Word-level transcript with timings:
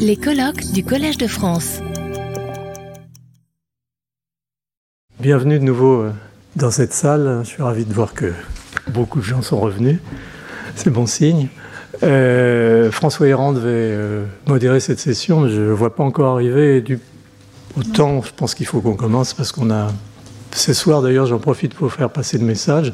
Les 0.00 0.16
colloques 0.16 0.72
du 0.72 0.84
Collège 0.84 1.18
de 1.18 1.28
France. 1.28 1.78
Bienvenue 5.20 5.60
de 5.60 5.64
nouveau 5.64 6.00
euh, 6.00 6.12
dans 6.56 6.72
cette 6.72 6.92
salle. 6.92 7.42
Je 7.44 7.48
suis 7.48 7.62
ravi 7.62 7.84
de 7.84 7.94
voir 7.94 8.12
que 8.12 8.32
beaucoup 8.88 9.20
de 9.20 9.24
gens 9.24 9.42
sont 9.42 9.60
revenus. 9.60 10.00
C'est 10.74 10.90
bon 10.90 11.06
signe. 11.06 11.46
Euh, 12.02 12.90
François 12.90 13.28
Héran 13.28 13.52
devait 13.52 13.68
euh, 13.68 14.24
modérer 14.48 14.80
cette 14.80 14.98
session, 14.98 15.40
mais 15.42 15.50
je 15.50 15.60
ne 15.60 15.66
le 15.66 15.72
vois 15.72 15.94
pas 15.94 16.02
encore 16.02 16.34
arriver. 16.34 16.80
du... 16.80 16.98
Autant, 17.78 18.22
je 18.22 18.32
pense 18.34 18.54
qu'il 18.56 18.66
faut 18.66 18.80
qu'on 18.80 18.96
commence 18.96 19.32
parce 19.32 19.52
qu'on 19.52 19.70
a. 19.70 19.92
Ce 20.50 20.72
soir, 20.72 21.02
d'ailleurs, 21.02 21.26
j'en 21.26 21.38
profite 21.38 21.74
pour 21.74 21.92
faire 21.92 22.10
passer 22.10 22.38
le 22.38 22.44
message. 22.44 22.92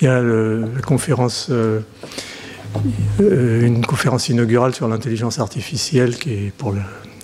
Il 0.00 0.06
y 0.06 0.08
a 0.08 0.20
la 0.20 0.80
conférence. 0.84 1.48
Euh, 1.50 1.80
une 3.18 3.84
conférence 3.84 4.28
inaugurale 4.28 4.74
sur 4.74 4.88
l'intelligence 4.88 5.38
artificielle 5.38 6.16
qui 6.16 6.32
est 6.32 6.52
pour 6.56 6.72
le 6.72 6.80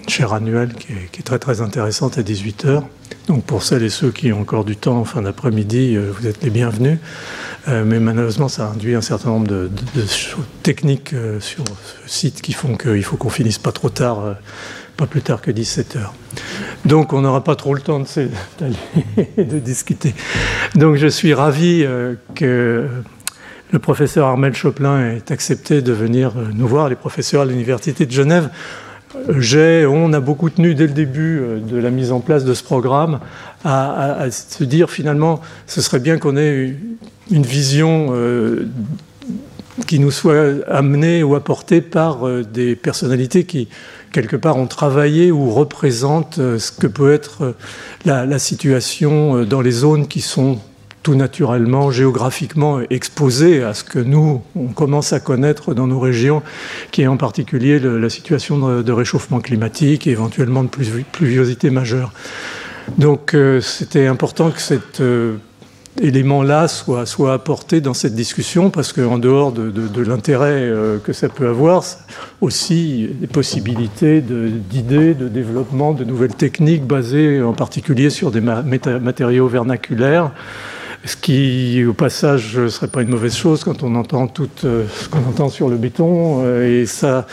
chaire 0.08 0.32
annuelle 0.32 0.74
qui 0.74 0.92
est, 0.92 1.22
très 1.22 1.38
très 1.38 1.60
intéressante 1.60 2.18
à 2.18 2.22
18h. 2.22 2.82
Donc 3.28 3.44
pour 3.44 3.62
celles 3.62 3.84
et 3.84 3.90
ceux 3.90 4.10
qui 4.10 4.32
ont 4.32 4.40
encore 4.40 4.64
du 4.64 4.76
temps 4.76 4.98
en 4.98 5.04
fin 5.04 5.22
d'après-midi, 5.22 5.94
euh, 5.96 6.10
vous 6.12 6.26
êtes 6.26 6.42
les 6.42 6.50
bienvenus. 6.50 6.98
Euh, 7.68 7.84
mais 7.84 8.00
malheureusement, 8.00 8.48
ça 8.48 8.68
induit 8.68 8.94
un 8.94 9.02
certain 9.02 9.30
nombre 9.30 9.46
de, 9.46 9.70
choses 10.06 10.44
techniques 10.62 11.14
sur 11.40 11.64
ce 12.04 12.08
site 12.08 12.42
qui 12.42 12.52
font 12.52 12.76
qu'il 12.76 13.04
faut 13.04 13.16
qu'on 13.16 13.30
finisse 13.30 13.58
pas 13.58 13.72
trop 13.72 13.90
tard, 13.90 14.36
pas 14.96 15.06
plus 15.06 15.22
tard 15.22 15.40
que 15.40 15.50
17h. 15.50 15.98
Donc 16.86 17.12
on 17.12 17.20
n'aura 17.20 17.44
pas 17.44 17.56
trop 17.56 17.74
le 17.74 17.80
temps 17.80 18.02
d'aller 18.58 18.76
de 19.36 19.58
discuter. 19.58 20.14
Donc 20.74 20.96
je 20.96 21.06
suis 21.06 21.34
ravi 21.34 21.84
que 22.34 22.88
le 23.72 23.78
professeur 23.78 24.26
Armel 24.26 24.54
Choplin 24.54 25.12
est 25.12 25.30
accepté 25.30 25.82
de 25.82 25.92
venir 25.92 26.32
nous 26.54 26.66
voir, 26.66 26.88
les 26.88 26.96
professeurs 26.96 27.42
à 27.42 27.44
l'Université 27.44 28.06
de 28.06 28.10
Genève. 28.10 28.50
J'ai, 29.38 29.86
on 29.86 30.12
a 30.12 30.20
beaucoup 30.20 30.50
tenu 30.50 30.74
dès 30.74 30.86
le 30.86 30.92
début 30.92 31.40
euh, 31.40 31.58
de 31.58 31.76
la 31.76 31.90
mise 31.90 32.12
en 32.12 32.20
place 32.20 32.44
de 32.44 32.54
ce 32.54 32.62
programme 32.62 33.18
à, 33.64 34.30
se 34.30 34.62
dire 34.62 34.88
finalement, 34.88 35.40
ce 35.66 35.80
serait 35.80 35.98
bien 35.98 36.18
qu'on 36.18 36.36
ait 36.36 36.76
une 37.30 37.42
vision 37.42 38.10
euh, 38.12 38.68
qui 39.86 39.98
nous 39.98 40.12
soit 40.12 40.64
amenée 40.68 41.22
ou 41.24 41.34
apportée 41.34 41.80
par 41.80 42.26
euh, 42.26 42.44
des 42.44 42.76
personnalités 42.76 43.44
qui, 43.44 43.68
quelque 44.12 44.36
part, 44.36 44.56
ont 44.56 44.68
travaillé 44.68 45.32
ou 45.32 45.50
représentent 45.50 46.36
ce 46.36 46.70
que 46.72 46.86
peut 46.86 47.12
être 47.12 47.54
la 48.04 48.38
situation 48.38 49.44
dans 49.44 49.60
les 49.60 49.70
zones 49.70 50.06
qui 50.06 50.20
sont 50.20 50.60
tout 51.02 51.14
naturellement, 51.14 51.90
géographiquement 51.90 52.80
exposé 52.90 53.62
à 53.62 53.74
ce 53.74 53.84
que 53.84 53.98
nous, 53.98 54.42
on 54.54 54.68
commence 54.68 55.12
à 55.12 55.20
connaître 55.20 55.72
dans 55.74 55.86
nos 55.86 55.98
régions, 55.98 56.42
qui 56.90 57.02
est 57.02 57.06
en 57.06 57.16
particulier 57.16 57.78
la 57.78 58.10
situation 58.10 58.82
de, 58.82 58.92
réchauffement 58.92 59.40
climatique 59.40 60.06
et 60.06 60.10
éventuellement 60.10 60.62
de 60.62 60.68
pluviosité 60.68 61.70
majeure. 61.70 62.12
Donc 62.98 63.34
euh, 63.34 63.60
c'était 63.60 64.06
important 64.06 64.50
que 64.50 64.60
cet 64.60 65.00
euh, 65.00 65.36
élément-là 66.00 66.68
soit, 66.68 67.32
apporté 67.32 67.80
dans 67.80 67.94
cette 67.94 68.14
discussion, 68.14 68.70
parce 68.70 68.92
qu'en 68.92 69.18
dehors 69.18 69.52
de, 69.52 70.02
l'intérêt 70.02 70.62
euh, 70.62 70.98
que 70.98 71.12
ça 71.12 71.28
peut 71.28 71.48
avoir, 71.48 71.84
aussi 72.40 73.08
des 73.20 73.26
possibilités 73.26 74.20
d'idées, 74.20 75.14
de, 75.14 75.28
développement 75.28 75.92
de 75.92 76.04
nouvelles 76.04 76.34
techniques 76.34 76.84
basées 76.84 77.42
en 77.42 77.52
particulier 77.52 78.10
sur 78.10 78.30
des 78.30 78.40
matériaux 78.40 79.48
vernaculaires 79.48 80.32
ce 81.04 81.16
qui, 81.16 81.82
au 81.84 81.94
passage, 81.94 82.58
ne 82.58 82.68
serait 82.68 82.88
pas 82.88 83.00
une 83.00 83.08
mauvaise 83.08 83.34
chose 83.34 83.64
quand 83.64 83.82
on 83.82 83.94
entend 83.94 84.26
tout 84.26 84.50
euh, 84.64 84.84
ce 84.94 85.08
qu'on 85.08 85.20
entend 85.20 85.48
sur 85.48 85.70
le 85.70 85.76
béton. 85.76 86.42
Euh, 86.44 86.82
et 86.82 86.84
ça, 86.84 87.26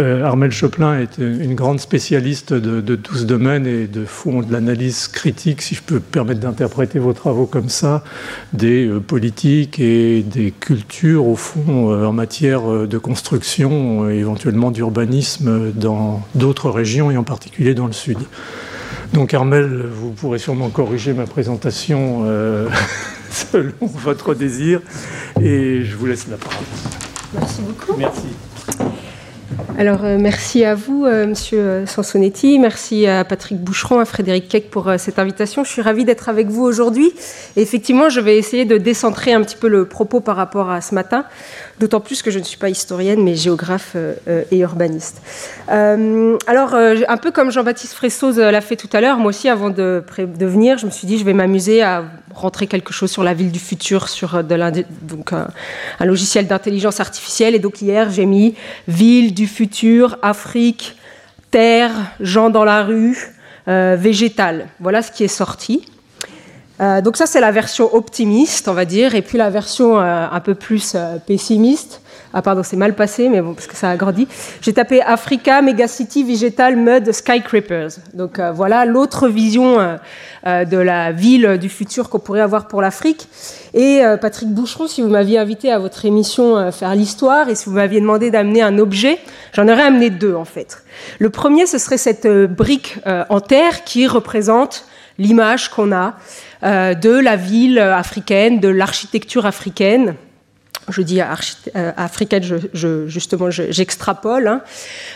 euh, 0.00 0.24
Armel 0.24 0.50
Choplin 0.50 0.98
est 0.98 1.18
une 1.18 1.54
grande 1.54 1.78
spécialiste 1.78 2.52
de, 2.52 2.96
tout 2.96 3.14
ce 3.14 3.22
domaine 3.22 3.68
et 3.68 3.86
de 3.86 4.04
fond 4.04 4.42
de 4.42 4.52
l'analyse 4.52 5.06
critique, 5.06 5.62
si 5.62 5.76
je 5.76 5.82
peux 5.82 6.00
permettre 6.00 6.40
d'interpréter 6.40 6.98
vos 6.98 7.12
travaux 7.12 7.46
comme 7.46 7.68
ça, 7.68 8.02
des 8.52 8.90
politiques 9.06 9.78
et 9.78 10.22
des 10.22 10.50
cultures, 10.50 11.28
au 11.28 11.36
fond, 11.36 11.94
en 12.04 12.12
matière 12.12 12.88
de 12.88 12.98
construction, 12.98 14.08
éventuellement 14.08 14.72
d'urbanisme 14.72 15.70
dans 15.72 16.22
d'autres 16.34 16.70
régions 16.70 17.12
et 17.12 17.16
en 17.16 17.24
particulier 17.24 17.74
dans 17.74 17.86
le 17.86 17.92
Sud. 17.92 18.18
Donc 19.12 19.32
Armel, 19.32 19.86
vous 19.86 20.10
pourrez 20.10 20.40
sûrement 20.40 20.70
corriger 20.70 21.12
ma 21.12 21.26
présentation 21.26 22.24
selon 23.52 23.72
votre 23.80 24.34
désir 24.34 24.80
et 25.40 25.82
je 25.84 25.96
vous 25.96 26.06
laisse 26.06 26.28
la 26.28 26.36
parole. 26.36 26.64
Merci 27.34 27.62
beaucoup. 27.62 27.98
Merci. 27.98 28.28
Alors, 29.76 30.04
euh, 30.04 30.18
merci 30.20 30.64
à 30.64 30.76
vous, 30.76 31.04
euh, 31.04 31.26
Monsieur 31.26 31.84
Sansonetti. 31.86 32.60
Merci 32.60 33.08
à 33.08 33.24
Patrick 33.24 33.58
Boucheron, 33.58 33.98
à 33.98 34.04
Frédéric 34.04 34.48
Keck 34.48 34.70
pour 34.70 34.88
cette 34.98 35.18
invitation. 35.18 35.64
Je 35.64 35.70
suis 35.70 35.82
ravie 35.82 36.04
d'être 36.04 36.28
avec 36.28 36.46
vous 36.46 36.62
aujourd'hui. 36.62 37.12
effectivement, 37.56 38.08
je 38.08 38.20
vais 38.20 38.36
essayer 38.36 38.64
de 38.64 38.78
décentrer 38.78 39.32
un 39.32 39.42
petit 39.42 39.56
peu 39.56 39.66
le 39.68 39.84
propos 39.84 40.20
par 40.20 40.36
rapport 40.36 40.70
à 40.70 40.80
ce 40.80 40.94
matin 40.94 41.24
d'autant 41.78 42.00
plus 42.00 42.22
que 42.22 42.30
je 42.30 42.38
ne 42.38 42.44
suis 42.44 42.56
pas 42.56 42.68
historienne, 42.68 43.22
mais 43.22 43.34
géographe 43.34 43.92
euh, 43.96 44.14
euh, 44.28 44.44
et 44.50 44.58
urbaniste. 44.58 45.20
Euh, 45.70 46.36
alors, 46.46 46.74
un 46.74 47.16
peu 47.16 47.30
comme 47.30 47.50
Jean-Baptiste 47.50 47.94
Fressoz 47.94 48.38
l'a 48.38 48.60
fait 48.60 48.76
tout 48.76 48.88
à 48.92 49.00
l'heure, 49.00 49.18
moi 49.18 49.30
aussi, 49.30 49.48
avant 49.48 49.70
de, 49.70 50.02
venir, 50.40 50.78
je 50.78 50.86
me 50.86 50.90
suis 50.90 51.06
dit, 51.06 51.18
je 51.18 51.24
vais 51.24 51.32
m'amuser 51.32 51.82
à 51.82 52.04
rentrer 52.34 52.66
quelque 52.66 52.92
chose 52.92 53.10
sur 53.10 53.24
la 53.24 53.34
ville 53.34 53.50
du 53.50 53.58
futur, 53.58 54.08
sur 54.08 54.42
donc, 54.44 55.32
un, 55.32 55.48
logiciel 56.04 56.46
d'intelligence 56.46 57.00
artificielle. 57.00 57.54
Et 57.54 57.58
donc, 57.58 57.80
hier, 57.82 58.10
j'ai 58.10 58.26
mis 58.26 58.54
ville 58.88 59.34
du 59.34 59.46
futur, 59.46 60.18
Afrique, 60.22 60.96
terre, 61.50 61.92
gens 62.20 62.50
dans 62.50 62.64
la 62.64 62.84
rue, 62.84 63.34
végétal. 63.66 64.68
Voilà 64.80 65.00
ce 65.00 65.10
qui 65.10 65.24
est 65.24 65.28
sorti. 65.28 65.86
Euh, 66.80 67.00
donc 67.00 67.16
ça, 67.16 67.26
c'est 67.26 67.40
la 67.40 67.52
version 67.52 67.94
optimiste, 67.94 68.68
on 68.68 68.72
va 68.72 68.84
dire, 68.84 69.14
et 69.14 69.22
puis 69.22 69.38
la 69.38 69.50
version 69.50 69.98
euh, 69.98 70.26
un 70.30 70.40
peu 70.40 70.54
plus 70.54 70.94
euh, 70.94 71.18
pessimiste. 71.24 72.00
Ah 72.36 72.42
pardon, 72.42 72.62
c'est 72.64 72.76
mal 72.76 72.94
passé, 72.94 73.28
mais 73.28 73.40
bon, 73.40 73.54
parce 73.54 73.68
que 73.68 73.76
ça 73.76 73.90
a 73.90 73.96
grandi. 73.96 74.26
J'ai 74.60 74.72
tapé 74.72 75.00
Africa, 75.00 75.62
Megacity, 75.62 76.24
Vegetal, 76.24 76.76
Mud, 76.76 77.12
Skycrapers. 77.12 77.90
Donc 78.12 78.40
voilà 78.40 78.84
l'autre 78.84 79.28
vision 79.28 79.78
de 80.44 80.76
la 80.76 81.12
ville 81.12 81.58
du 81.58 81.68
futur 81.68 82.10
qu'on 82.10 82.18
pourrait 82.18 82.40
avoir 82.40 82.66
pour 82.66 82.82
l'Afrique. 82.82 83.28
Et 83.72 84.02
Patrick 84.20 84.48
Boucheron, 84.48 84.88
si 84.88 85.00
vous 85.00 85.08
m'aviez 85.08 85.38
invité 85.38 85.70
à 85.70 85.78
votre 85.78 86.04
émission 86.04 86.72
faire 86.72 86.94
l'histoire, 86.96 87.48
et 87.48 87.54
si 87.54 87.66
vous 87.66 87.76
m'aviez 87.76 88.00
demandé 88.00 88.32
d'amener 88.32 88.62
un 88.62 88.78
objet, 88.78 89.20
j'en 89.52 89.68
aurais 89.68 89.84
amené 89.84 90.10
deux 90.10 90.34
en 90.34 90.44
fait. 90.44 90.82
Le 91.20 91.30
premier, 91.30 91.66
ce 91.66 91.78
serait 91.78 91.98
cette 91.98 92.26
brique 92.26 92.98
en 93.06 93.40
terre 93.40 93.84
qui 93.84 94.08
représente 94.08 94.86
l'image 95.18 95.70
qu'on 95.70 95.92
a 95.92 96.14
euh, 96.62 96.94
de 96.94 97.10
la 97.10 97.36
ville 97.36 97.78
africaine, 97.78 98.60
de 98.60 98.68
l'architecture 98.68 99.46
africaine. 99.46 100.14
Je 100.88 101.02
dis 101.02 101.20
euh, 101.20 101.92
africaine, 101.96 102.42
justement, 103.06 103.50
j'extrapole, 103.50 104.48
hein, 104.48 104.62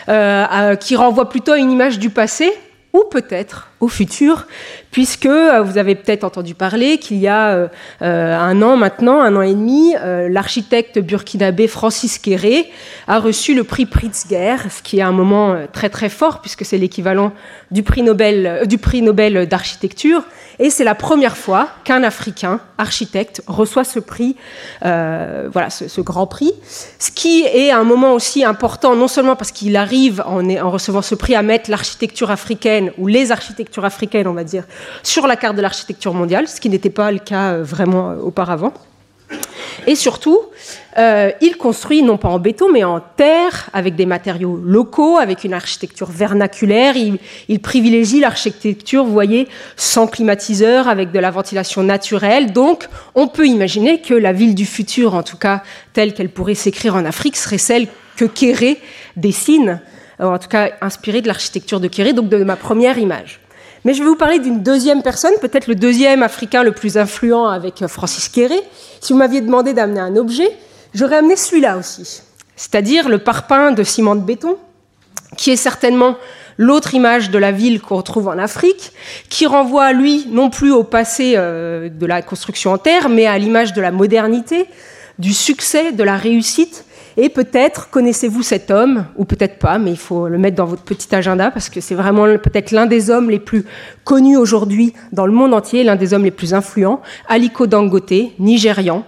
euh, 0.09 0.75
qui 0.75 0.95
renvoie 0.95 1.29
plutôt 1.29 1.53
à 1.53 1.57
une 1.57 1.71
image 1.71 1.99
du 1.99 2.09
passé, 2.09 2.51
ou 2.93 3.03
peut-être 3.09 3.68
au 3.79 3.87
futur, 3.87 4.47
puisque 4.91 5.27
vous 5.27 5.77
avez 5.77 5.95
peut-être 5.95 6.23
entendu 6.23 6.55
parler 6.55 6.97
qu'il 6.97 7.17
y 7.17 7.27
a 7.27 7.69
un 8.01 8.61
an 8.61 8.75
maintenant, 8.75 9.21
un 9.21 9.35
an 9.35 9.41
et 9.41 9.53
demi, 9.53 9.93
l'architecte 10.29 10.99
burkinabé 10.99 11.67
Francis 11.67 12.17
Kéré 12.17 12.69
a 13.07 13.19
reçu 13.19 13.55
le 13.55 13.63
prix 13.63 13.85
Pritzker, 13.85 14.57
ce 14.69 14.81
qui 14.81 14.99
est 14.99 15.03
un 15.03 15.11
moment 15.11 15.55
très 15.71 15.89
très 15.89 16.09
fort, 16.09 16.41
puisque 16.41 16.65
c'est 16.65 16.77
l'équivalent 16.77 17.31
du 17.71 17.83
prix 17.83 18.03
Nobel, 18.03 18.67
du 18.67 18.77
prix 18.77 19.01
Nobel 19.01 19.47
d'architecture. 19.47 20.23
Et 20.59 20.69
c'est 20.69 20.83
la 20.83 20.95
première 20.95 21.37
fois 21.37 21.69
qu'un 21.85 22.03
Africain, 22.03 22.59
architecte, 22.77 23.41
reçoit 23.47 23.85
ce 23.85 23.99
prix, 23.99 24.35
euh, 24.85 25.47
voilà, 25.51 25.69
ce, 25.69 26.01
grand 26.01 26.27
prix. 26.27 26.51
Ce 26.99 27.11
qui 27.11 27.43
est 27.43 27.71
un 27.71 27.85
moment 27.85 28.13
aussi 28.13 28.43
important, 28.43 28.93
non 28.95 29.07
seulement 29.07 29.37
parce 29.37 29.53
qu'il 29.53 29.77
arrive 29.77 30.21
en, 30.25 30.69
recevant 30.69 31.01
ce 31.01 31.15
prix 31.15 31.33
à 31.35 31.43
mettre 31.43 31.71
l'architecture 31.71 32.29
africaine, 32.29 32.91
ou 32.97 33.07
les 33.07 33.31
africaines, 33.77 34.27
on 34.27 34.33
va 34.33 34.43
dire, 34.43 34.63
sur 35.03 35.27
la 35.27 35.35
carte 35.35 35.55
de 35.55 35.61
l'architecture 35.61 36.13
mondiale, 36.13 36.47
ce 36.47 36.59
qui 36.59 36.69
n'était 36.69 36.89
pas 36.89 37.11
le 37.11 37.19
cas 37.19 37.53
euh, 37.53 37.63
vraiment 37.63 38.11
euh, 38.11 38.15
auparavant. 38.17 38.73
Et 39.87 39.95
surtout, 39.95 40.39
euh, 40.97 41.31
il 41.41 41.57
construit 41.57 42.01
non 42.01 42.17
pas 42.17 42.29
en 42.29 42.39
béton, 42.39 42.71
mais 42.71 42.83
en 42.83 42.99
terre, 42.99 43.69
avec 43.73 43.95
des 43.95 44.05
matériaux 44.05 44.59
locaux, 44.63 45.17
avec 45.17 45.43
une 45.43 45.53
architecture 45.53 46.09
vernaculaire. 46.09 46.95
Il, 46.97 47.59
privilégie 47.59 48.19
l'architecture, 48.19 49.03
vous 49.03 49.13
voyez, 49.13 49.47
sans 49.77 50.07
climatiseur, 50.07 50.87
avec 50.87 51.11
de 51.11 51.19
la 51.19 51.31
ventilation 51.31 51.83
naturelle. 51.83 52.51
Donc, 52.51 52.87
on 53.15 53.27
peut 53.27 53.47
imaginer 53.47 54.01
que 54.01 54.13
la 54.13 54.33
ville 54.33 54.55
du 54.55 54.65
futur, 54.65 55.13
en 55.15 55.23
tout 55.23 55.37
cas 55.37 55.63
telle 55.93 56.13
qu'elle 56.13 56.29
pourrait 56.29 56.55
s'écrire 56.55 56.95
en 56.95 57.05
Afrique, 57.05 57.37
serait 57.37 57.57
celle 57.57 57.87
que 58.17 58.25
Kéré 58.25 58.79
dessine, 59.15 59.81
en 60.19 60.37
tout 60.37 60.49
cas 60.49 60.71
inspirée 60.81 61.21
de 61.21 61.27
l'architecture 61.27 61.79
de 61.79 61.87
Kéré, 61.87 62.13
donc 62.13 62.29
de 62.29 62.43
ma 62.43 62.57
première 62.57 62.97
image. 62.97 63.39
Mais 63.85 63.93
je 63.93 64.03
vais 64.03 64.09
vous 64.09 64.15
parler 64.15 64.39
d'une 64.39 64.61
deuxième 64.61 65.01
personne, 65.01 65.33
peut-être 65.41 65.67
le 65.67 65.75
deuxième 65.75 66.23
Africain 66.23 66.63
le 66.63 66.71
plus 66.71 66.97
influent 66.97 67.47
avec 67.47 67.85
Francis 67.87 68.27
Kéré. 68.27 68.59
Si 68.99 69.13
vous 69.13 69.19
m'aviez 69.19 69.41
demandé 69.41 69.73
d'amener 69.73 70.01
un 70.01 70.15
objet, 70.17 70.49
j'aurais 70.93 71.17
amené 71.17 71.35
celui-là 71.35 71.77
aussi, 71.77 72.21
c'est-à-dire 72.55 73.07
le 73.07 73.19
parpaing 73.19 73.71
de 73.71 73.83
ciment 73.83 74.15
de 74.15 74.21
béton, 74.21 74.57
qui 75.37 75.51
est 75.51 75.55
certainement 75.55 76.17
l'autre 76.57 76.93
image 76.93 77.31
de 77.31 77.37
la 77.37 77.53
ville 77.53 77.81
qu'on 77.81 77.95
retrouve 77.95 78.27
en 78.27 78.37
Afrique, 78.37 78.91
qui 79.29 79.45
renvoie, 79.47 79.93
lui, 79.93 80.27
non 80.29 80.49
plus 80.49 80.71
au 80.71 80.83
passé 80.83 81.35
euh, 81.37 81.87
de 81.87 82.05
la 82.05 82.21
construction 82.21 82.73
en 82.73 82.77
terre, 82.77 83.07
mais 83.07 83.25
à 83.25 83.37
l'image 83.37 83.71
de 83.71 83.79
la 83.79 83.91
modernité, 83.91 84.65
du 85.19 85.33
succès, 85.33 85.93
de 85.93 86.03
la 86.03 86.17
réussite. 86.17 86.83
Et 87.17 87.29
peut-être 87.29 87.89
connaissez-vous 87.89 88.43
cet 88.43 88.71
homme, 88.71 89.05
ou 89.15 89.25
peut-être 89.25 89.59
pas, 89.59 89.77
mais 89.77 89.91
il 89.91 89.97
faut 89.97 90.27
le 90.27 90.37
mettre 90.37 90.55
dans 90.55 90.65
votre 90.65 90.83
petit 90.83 91.13
agenda 91.13 91.51
parce 91.51 91.69
que 91.69 91.81
c'est 91.81 91.95
vraiment 91.95 92.25
peut-être 92.37 92.71
l'un 92.71 92.85
des 92.85 93.09
hommes 93.09 93.29
les 93.29 93.39
plus 93.39 93.65
connus 94.03 94.37
aujourd'hui 94.37 94.93
dans 95.11 95.25
le 95.25 95.33
monde 95.33 95.53
entier, 95.53 95.83
l'un 95.83 95.95
des 95.95 96.13
hommes 96.13 96.23
les 96.23 96.31
plus 96.31 96.53
influents, 96.53 97.01
Aliko 97.27 97.67
Dangote, 97.67 98.13
nigérian, 98.39 99.03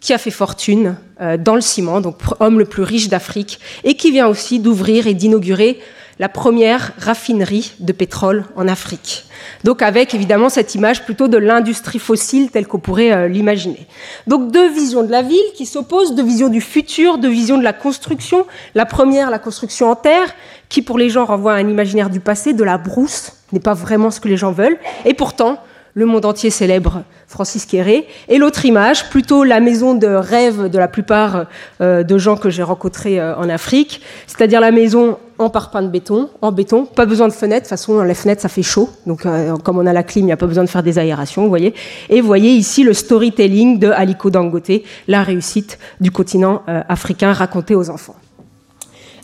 qui 0.00 0.12
a 0.12 0.18
fait 0.18 0.30
fortune 0.30 0.96
euh, 1.20 1.36
dans 1.36 1.54
le 1.54 1.60
ciment, 1.60 2.00
donc 2.00 2.16
homme 2.40 2.58
le 2.58 2.64
plus 2.64 2.82
riche 2.82 3.08
d'Afrique, 3.08 3.58
et 3.84 3.94
qui 3.94 4.10
vient 4.10 4.28
aussi 4.28 4.60
d'ouvrir 4.60 5.06
et 5.06 5.14
d'inaugurer 5.14 5.80
la 6.18 6.28
première 6.28 6.92
raffinerie 6.98 7.72
de 7.80 7.92
pétrole 7.92 8.44
en 8.56 8.66
Afrique. 8.68 9.24
Donc 9.64 9.82
avec 9.82 10.14
évidemment 10.14 10.48
cette 10.48 10.74
image 10.74 11.04
plutôt 11.04 11.28
de 11.28 11.38
l'industrie 11.38 11.98
fossile 11.98 12.50
telle 12.50 12.66
qu'on 12.66 12.78
pourrait 12.78 13.12
euh, 13.12 13.28
l'imaginer. 13.28 13.86
Donc 14.26 14.50
deux 14.50 14.70
visions 14.70 15.02
de 15.02 15.10
la 15.10 15.22
ville 15.22 15.38
qui 15.54 15.66
s'opposent, 15.66 16.14
deux 16.14 16.24
visions 16.24 16.48
du 16.48 16.60
futur, 16.60 17.18
deux 17.18 17.28
visions 17.28 17.58
de 17.58 17.64
la 17.64 17.72
construction. 17.72 18.46
La 18.74 18.86
première, 18.86 19.30
la 19.30 19.38
construction 19.38 19.90
en 19.90 19.96
terre, 19.96 20.34
qui 20.68 20.82
pour 20.82 20.98
les 20.98 21.08
gens 21.08 21.24
renvoie 21.24 21.54
à 21.54 21.56
un 21.56 21.68
imaginaire 21.68 22.10
du 22.10 22.20
passé, 22.20 22.52
de 22.52 22.64
la 22.64 22.78
brousse, 22.78 23.32
n'est 23.52 23.60
pas 23.60 23.74
vraiment 23.74 24.10
ce 24.10 24.20
que 24.20 24.28
les 24.28 24.36
gens 24.36 24.52
veulent. 24.52 24.78
Et 25.04 25.14
pourtant, 25.14 25.58
le 25.98 26.06
monde 26.06 26.24
entier 26.24 26.50
célèbre 26.50 27.02
Francis 27.26 27.66
Quéré, 27.66 28.06
et 28.28 28.38
l'autre 28.38 28.64
image, 28.64 29.10
plutôt 29.10 29.42
la 29.42 29.58
maison 29.58 29.94
de 29.94 30.06
rêve 30.06 30.68
de 30.68 30.78
la 30.78 30.86
plupart 30.86 31.46
euh, 31.80 32.04
de 32.04 32.18
gens 32.18 32.36
que 32.36 32.50
j'ai 32.50 32.62
rencontrés 32.62 33.18
euh, 33.18 33.34
en 33.34 33.48
Afrique, 33.48 34.00
c'est-à-dire 34.28 34.60
la 34.60 34.70
maison 34.70 35.18
en 35.38 35.50
parpaing 35.50 35.82
de 35.82 35.88
béton, 35.88 36.30
en 36.40 36.52
béton, 36.52 36.86
pas 36.86 37.04
besoin 37.04 37.26
de 37.26 37.32
fenêtres, 37.32 37.62
de 37.62 37.68
toute 37.68 37.70
façon 37.70 38.00
les 38.02 38.14
fenêtres 38.14 38.42
ça 38.42 38.48
fait 38.48 38.62
chaud, 38.62 38.88
donc 39.06 39.26
euh, 39.26 39.56
comme 39.56 39.78
on 39.78 39.86
a 39.86 39.92
la 39.92 40.04
clim, 40.04 40.22
il 40.22 40.26
n'y 40.26 40.32
a 40.32 40.36
pas 40.36 40.46
besoin 40.46 40.62
de 40.62 40.68
faire 40.68 40.84
des 40.84 41.00
aérations, 41.00 41.42
vous 41.42 41.48
voyez. 41.48 41.74
Et 42.10 42.20
vous 42.20 42.28
voyez 42.28 42.52
ici 42.52 42.84
le 42.84 42.92
storytelling 42.94 43.80
de 43.80 43.90
Aliko 43.90 44.30
Dangote, 44.30 44.82
la 45.08 45.24
réussite 45.24 45.80
du 46.00 46.12
continent 46.12 46.62
africain 46.88 47.32
raconté 47.32 47.74
aux 47.74 47.90
enfants. 47.90 48.14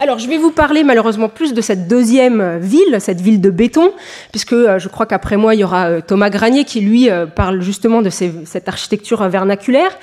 Alors, 0.00 0.18
je 0.18 0.28
vais 0.28 0.38
vous 0.38 0.50
parler 0.50 0.82
malheureusement 0.82 1.28
plus 1.28 1.54
de 1.54 1.60
cette 1.60 1.86
deuxième 1.86 2.58
ville, 2.58 2.96
cette 2.98 3.20
ville 3.20 3.40
de 3.40 3.50
béton, 3.50 3.92
puisque 4.32 4.52
euh, 4.52 4.80
je 4.80 4.88
crois 4.88 5.06
qu'après 5.06 5.36
moi, 5.36 5.54
il 5.54 5.60
y 5.60 5.64
aura 5.64 5.86
euh, 5.86 6.00
Thomas 6.04 6.30
Granier 6.30 6.64
qui, 6.64 6.80
lui, 6.80 7.08
euh, 7.08 7.26
parle 7.26 7.62
justement 7.62 8.02
de 8.02 8.10
cette 8.10 8.68
architecture 8.68 9.22
vernaculaire. 9.28 9.96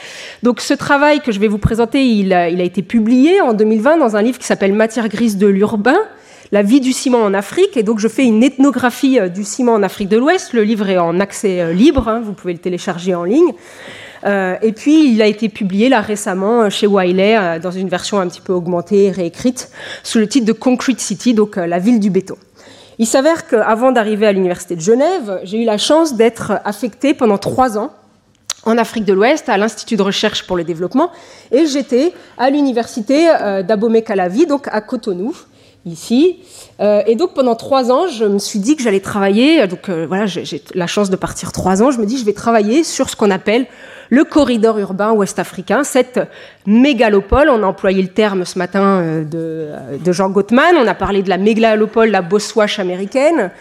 Donc, 0.43 0.61
ce 0.61 0.73
travail 0.73 1.19
que 1.19 1.33
je 1.33 1.39
vais 1.39 1.49
vous 1.49 1.57
présenter, 1.57 2.05
il 2.05 2.31
a, 2.31 2.47
il 2.47 2.61
a 2.61 2.63
été 2.63 2.83
publié 2.83 3.41
en 3.41 3.53
2020 3.53 3.97
dans 3.97 4.15
un 4.15 4.21
livre 4.21 4.39
qui 4.39 4.45
s'appelle 4.45 4.73
Matière 4.73 5.09
grise 5.09 5.37
de 5.37 5.47
l'urbain 5.47 5.99
la 6.53 6.63
vie 6.63 6.81
du 6.81 6.91
ciment 6.91 7.21
en 7.21 7.33
Afrique. 7.33 7.77
Et 7.77 7.83
donc, 7.83 7.99
je 7.99 8.09
fais 8.09 8.25
une 8.25 8.43
ethnographie 8.43 9.19
du 9.29 9.45
ciment 9.45 9.73
en 9.73 9.83
Afrique 9.83 10.09
de 10.09 10.17
l'Ouest. 10.17 10.51
Le 10.51 10.63
livre 10.63 10.89
est 10.89 10.97
en 10.97 11.21
accès 11.21 11.73
libre, 11.73 12.09
hein, 12.09 12.21
vous 12.21 12.33
pouvez 12.33 12.51
le 12.51 12.59
télécharger 12.59 13.15
en 13.15 13.23
ligne. 13.23 13.53
Euh, 14.23 14.55
et 14.61 14.71
puis, 14.71 15.11
il 15.11 15.21
a 15.21 15.27
été 15.27 15.49
publié 15.49 15.89
là 15.89 16.01
récemment 16.01 16.63
euh, 16.63 16.69
chez 16.69 16.87
Wiley 16.87 17.37
euh, 17.37 17.59
dans 17.59 17.71
une 17.71 17.89
version 17.89 18.19
un 18.19 18.27
petit 18.27 18.41
peu 18.41 18.53
augmentée 18.53 19.11
réécrite 19.11 19.69
sous 20.03 20.19
le 20.19 20.27
titre 20.27 20.45
de 20.45 20.53
Concrete 20.53 20.99
City, 20.99 21.33
donc 21.33 21.55
la 21.55 21.79
ville 21.79 21.99
du 21.99 22.09
béton. 22.09 22.35
Il 22.99 23.07
s'avère 23.07 23.47
qu'avant 23.47 23.91
d'arriver 23.91 24.27
à 24.27 24.31
l'Université 24.31 24.75
de 24.75 24.81
Genève, 24.81 25.39
j'ai 25.43 25.61
eu 25.61 25.65
la 25.65 25.77
chance 25.77 26.15
d'être 26.15 26.53
affectée 26.65 27.13
pendant 27.13 27.37
trois 27.37 27.77
ans 27.77 27.91
en 28.63 28.77
Afrique 28.77 29.05
de 29.05 29.13
l'Ouest, 29.13 29.49
à 29.49 29.57
l'Institut 29.57 29.95
de 29.95 30.03
recherche 30.03 30.45
pour 30.45 30.55
le 30.55 30.63
développement, 30.63 31.09
et 31.51 31.65
j'étais 31.65 32.13
à 32.37 32.51
l'université 32.51 33.25
d'Abomey-Calavi, 33.65 34.45
donc 34.45 34.67
à 34.67 34.81
Cotonou, 34.81 35.33
ici. 35.85 36.39
et 36.79 37.15
donc 37.15 37.33
pendant 37.33 37.55
trois 37.55 37.91
ans, 37.91 38.07
je 38.07 38.25
me 38.25 38.39
suis 38.39 38.59
dit 38.59 38.75
que 38.75 38.83
j'allais 38.83 38.99
travailler. 38.99 39.65
Donc 39.67 39.89
voilà, 39.89 40.25
j'ai 40.25 40.61
la 40.73 40.87
chance 40.87 41.09
de 41.09 41.15
partir 41.15 41.51
trois 41.51 41.81
ans. 41.81 41.91
Je 41.91 41.99
me 41.99 42.05
dis, 42.05 42.17
je 42.17 42.25
vais 42.25 42.33
travailler 42.33 42.83
sur 42.83 43.09
ce 43.09 43.15
qu'on 43.15 43.31
appelle 43.31 43.65
le 44.11 44.25
corridor 44.25 44.77
urbain 44.77 45.13
ouest-africain, 45.13 45.83
cette 45.85 46.19
mégalopole. 46.67 47.49
On 47.49 47.63
a 47.63 47.65
employé 47.65 48.01
le 48.01 48.09
terme 48.09 48.43
ce 48.43 48.59
matin 48.59 48.83
euh, 48.83 49.23
euh, 49.33 49.97
de, 49.97 50.11
Jean 50.11 50.29
Gottman. 50.29 50.75
On 50.77 50.85
a 50.85 50.93
parlé 50.93 51.23
de 51.23 51.29
la 51.29 51.37
mégalopole, 51.37 52.11
la 52.11 52.21
Boswash 52.21 52.77
américaine. 52.77 53.51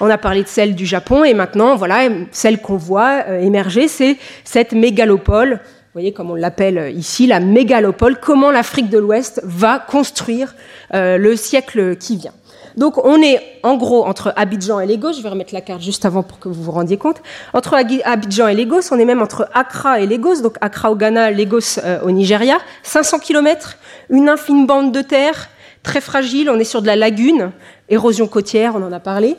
On 0.00 0.08
a 0.08 0.16
parlé 0.16 0.42
de 0.42 0.48
celle 0.48 0.74
du 0.74 0.86
Japon. 0.86 1.24
Et 1.24 1.34
maintenant, 1.34 1.76
voilà, 1.76 2.08
celle 2.32 2.62
qu'on 2.62 2.78
voit 2.78 3.22
euh, 3.28 3.40
émerger, 3.40 3.86
c'est 3.86 4.16
cette 4.44 4.72
mégalopole. 4.72 5.60
Voyez, 5.98 6.12
comme 6.12 6.30
on 6.30 6.36
l'appelle 6.36 6.96
ici, 6.96 7.26
la 7.26 7.40
mégalopole, 7.40 8.20
comment 8.20 8.52
l'Afrique 8.52 8.88
de 8.88 8.98
l'Ouest 8.98 9.40
va 9.42 9.80
construire 9.80 10.54
le 10.92 11.34
siècle 11.34 11.96
qui 11.96 12.16
vient. 12.16 12.30
Donc 12.76 13.04
on 13.04 13.20
est 13.20 13.40
en 13.64 13.76
gros 13.76 14.06
entre 14.06 14.32
Abidjan 14.36 14.78
et 14.78 14.86
Lagos, 14.86 15.14
je 15.14 15.22
vais 15.22 15.28
remettre 15.28 15.52
la 15.52 15.60
carte 15.60 15.82
juste 15.82 16.04
avant 16.04 16.22
pour 16.22 16.38
que 16.38 16.48
vous 16.48 16.62
vous 16.62 16.70
rendiez 16.70 16.98
compte. 16.98 17.20
Entre 17.52 17.74
Abidjan 17.74 18.46
et 18.46 18.54
Lagos, 18.54 18.92
on 18.92 18.98
est 19.00 19.04
même 19.04 19.20
entre 19.20 19.48
Accra 19.54 19.98
et 19.98 20.06
Lagos, 20.06 20.40
donc 20.40 20.54
Accra 20.60 20.92
au 20.92 20.94
Ghana, 20.94 21.32
Lagos 21.32 21.80
euh, 21.82 22.00
au 22.02 22.12
Nigeria, 22.12 22.58
500 22.84 23.18
km, 23.18 23.76
une 24.08 24.28
infime 24.28 24.68
bande 24.68 24.92
de 24.92 25.02
terre, 25.02 25.48
très 25.82 26.00
fragile, 26.00 26.48
on 26.48 26.60
est 26.60 26.64
sur 26.64 26.80
de 26.80 26.86
la 26.86 26.94
lagune, 26.94 27.50
érosion 27.88 28.28
côtière, 28.28 28.74
on 28.76 28.84
en 28.84 28.92
a 28.92 29.00
parlé. 29.00 29.36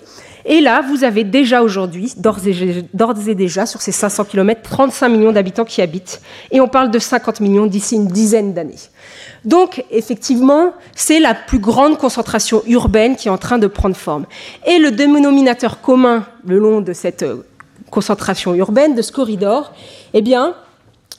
Et 0.52 0.62
là, 0.62 0.82
vous 0.82 1.04
avez 1.04 1.24
déjà 1.24 1.62
aujourd'hui, 1.62 2.12
d'ores 2.18 2.40
et, 2.48 3.36
déjà, 3.36 3.68
sur 3.68 3.82
ces 3.82 3.92
500 3.92 4.26
km, 4.26 4.62
35 4.64 5.08
millions 5.08 5.32
d'habitants 5.32 5.64
qui 5.64 5.80
habitent. 5.80 6.22
Et 6.50 6.60
on 6.60 6.68
parle 6.68 6.90
de 6.90 6.98
50 6.98 7.40
millions 7.40 7.68
d'ici 7.68 7.96
une 7.96 8.08
dizaine 8.08 8.56
d'années. 8.56 8.74
Donc, 9.46 9.86
effectivement, 9.92 10.74
c'est 10.96 11.20
la 11.20 11.36
plus 11.36 11.60
grande 11.60 12.00
concentration 12.00 12.64
urbaine 12.66 13.16
qui 13.16 13.28
est 13.28 13.32
en 13.32 13.38
train 13.38 13.60
de 13.60 13.68
prendre 13.68 13.96
forme. 13.96 14.26
Et 14.66 14.80
le 14.80 14.90
dénominateur 14.90 15.82
commun 15.82 16.26
le 16.44 16.58
long 16.58 16.82
de 16.82 16.94
cette 16.94 17.22
euh, 17.22 17.46
concentration 17.92 18.56
urbaine, 18.56 18.96
de 18.96 19.04
ce 19.04 19.12
corridor, 19.12 19.72
eh 20.16 20.24
bien, 20.24 20.56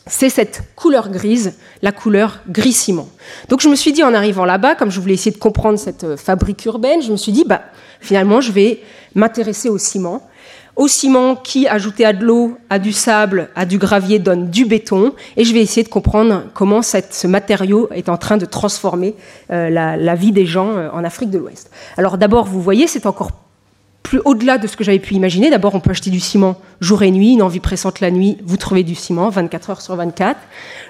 c'est 0.07 0.29
cette 0.29 0.65
couleur 0.75 1.09
grise, 1.09 1.55
la 1.83 1.93
couleur 1.93 2.41
gris-ciment. 2.49 3.09
Donc 3.49 3.61
je 3.61 3.69
me 3.69 3.77
suis 3.77 3.93
dit 3.93 4.03
en 4.03 4.13
arrivant 4.13 4.45
là-bas, 4.45 4.75
comme 4.75 4.91
je 4.91 4.99
voulais 4.99 5.15
essayer 5.15 5.31
de 5.31 5.39
comprendre 5.39 5.79
cette 5.79 6.03
euh, 6.03 6.17
fabrique 6.17 6.65
urbaine, 6.65 7.01
je 7.01 7.13
me 7.13 7.17
suis 7.17 7.31
dit, 7.31 7.45
bah, 7.47 7.63
finalement, 8.01 8.41
je 8.41 8.53
vais 8.53 8.81
m'intéresser 9.15 9.69
au 9.69 9.79
ciment 9.79 10.23
au 10.81 10.89
ciment 10.89 11.37
qui, 11.37 11.69
ajouté 11.69 12.07
à 12.07 12.15
de 12.15 12.25
l'eau, 12.25 12.57
à 12.71 12.79
du 12.79 12.93
sable, 12.93 13.51
à 13.55 13.67
du 13.67 13.77
gravier, 13.77 14.19
donne 14.19 14.49
du 14.49 14.65
béton. 14.65 15.13
Et 15.37 15.45
je 15.45 15.53
vais 15.53 15.61
essayer 15.61 15.83
de 15.83 15.91
comprendre 15.91 16.45
comment 16.55 16.81
ce 16.81 17.27
matériau 17.27 17.89
est 17.93 18.09
en 18.09 18.17
train 18.17 18.39
de 18.39 18.47
transformer 18.47 19.15
euh, 19.51 19.69
la, 19.69 20.15
vie 20.15 20.33
des 20.33 20.47
gens 20.47 20.71
euh, 20.71 20.89
en 20.93 21.05
Afrique 21.05 21.29
de 21.29 21.37
l'Ouest. 21.37 21.71
Alors 21.99 22.17
d'abord, 22.17 22.47
vous 22.47 22.63
voyez, 22.63 22.87
c'est 22.87 23.05
encore 23.05 23.33
plus 24.03 24.21
au-delà 24.25 24.59
de 24.59 24.67
ce 24.67 24.77
que 24.77 24.85
j'avais 24.85 24.99
pu 24.99 25.15
imaginer. 25.15 25.51
D'abord, 25.51 25.75
on 25.75 25.81
peut 25.81 25.91
acheter 25.91 26.11
du 26.11 26.21
ciment 26.21 26.61
jour 26.81 27.03
et 27.03 27.11
nuit, 27.11 27.35
une 27.35 27.43
envie 27.43 27.61
pressante 27.61 28.01
la 28.01 28.11
nuit, 28.11 28.39
vous 28.45 28.57
trouvez 28.57 28.83
du 28.83 28.95
ciment 28.95 29.29
24 29.29 29.71
heures 29.71 29.81
sur 29.83 29.95
24. 29.97 30.39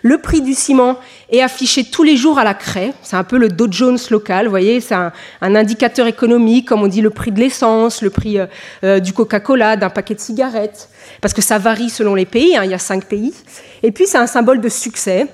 Le 0.02 0.18
prix 0.18 0.40
du 0.40 0.54
ciment 0.54 0.96
est 1.30 1.42
affiché 1.42 1.84
tous 1.84 2.02
les 2.02 2.16
jours 2.16 2.38
à 2.38 2.44
la 2.44 2.54
craie. 2.54 2.92
C'est 3.02 3.16
un 3.16 3.24
peu 3.24 3.38
le 3.38 3.48
Dow 3.48 3.66
Jones 3.70 3.98
local, 4.10 4.46
vous 4.46 4.50
voyez, 4.50 4.80
c'est 4.80 4.94
un, 4.94 5.12
indicateur 5.42 6.06
économique, 6.06 6.68
comme 6.68 6.82
on 6.82 6.86
dit 6.86 7.00
le 7.00 7.10
prix 7.10 7.32
de 7.32 7.40
l'essence, 7.40 8.02
le 8.02 8.10
prix 8.10 8.38
euh, 8.38 8.46
euh, 8.84 9.00
du 9.00 9.12
Coca-Cola, 9.12 9.76
d'un 9.76 9.90
paquet 9.90 10.14
de 10.14 10.20
cigarettes, 10.20 10.88
parce 11.20 11.34
que 11.34 11.42
ça 11.42 11.58
varie 11.58 11.90
selon 11.90 12.14
les 12.14 12.26
pays, 12.26 12.56
hein, 12.56 12.62
il 12.64 12.70
y 12.70 12.74
a 12.74 12.78
cinq 12.78 13.04
pays. 13.04 13.34
Et 13.82 13.90
puis, 13.90 14.06
c'est 14.06 14.18
un 14.18 14.26
symbole 14.26 14.60
de 14.60 14.68
succès. 14.68 15.26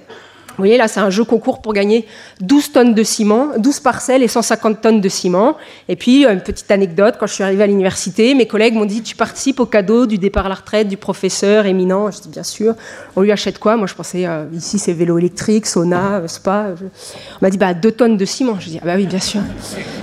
Vous 0.57 0.63
voyez, 0.63 0.79
là, 0.79 0.89
c'est 0.89 1.01
un 1.01 1.11
jeu 1.11 1.25
concours 1.25 1.61
pour 1.61 1.75
gagner 1.75 2.07
12 2.41 2.73
tonnes 2.73 2.95
de 2.95 3.03
ciment, 3.03 3.49
12 3.59 3.81
parcelles 3.81 4.23
et 4.23 4.29
150 4.29 4.81
tonnes 4.81 5.01
de 5.03 5.09
ciment. 5.09 5.57
Et 5.89 5.97
puis, 5.97 6.25
une 6.25 6.41
petite 6.41 6.71
anecdote, 6.71 7.17
quand 7.21 7.27
je 7.27 7.35
suis 7.35 7.45
arrivée 7.45 7.65
à 7.65 7.67
l'université, 7.67 8.35
mes 8.35 8.47
collègues 8.47 8.75
m'ont 8.75 8.87
dit, 8.87 9.03
tu 9.03 9.17
participes 9.17 9.61
au 9.61 9.67
cadeau 9.67 10.07
du 10.07 10.17
départ 10.17 10.47
à 10.47 10.49
la 10.49 10.55
retraite 10.55 10.89
du 10.89 10.97
professeur 10.97 11.67
éminent. 11.67 12.11
Je 12.11 12.21
dis, 12.21 12.29
bien 12.29 12.43
sûr. 12.43 12.75
On 13.17 13.21
lui 13.21 13.33
achète 13.33 13.59
quoi? 13.59 13.77
Moi, 13.77 13.87
je 13.87 13.95
pensais, 13.95 14.27
euh, 14.27 14.47
ici, 14.55 14.79
c'est 14.79 14.95
vélo 14.95 15.19
électrique, 15.19 15.67
sauna, 15.67 16.17
euh, 16.17 16.29
spa. 16.29 16.69
On 16.81 17.39
m'a 17.43 17.51
dit, 17.51 17.59
bah, 17.59 17.75
2 17.75 17.93
tonnes 17.93 18.17
de 18.17 18.25
ciment. 18.25 18.59
Je 18.59 18.71
dis, 18.71 18.79
ah 18.81 18.87
bah 18.87 18.95
oui, 18.97 19.07
bien 19.07 19.21
sûr. 19.21 19.41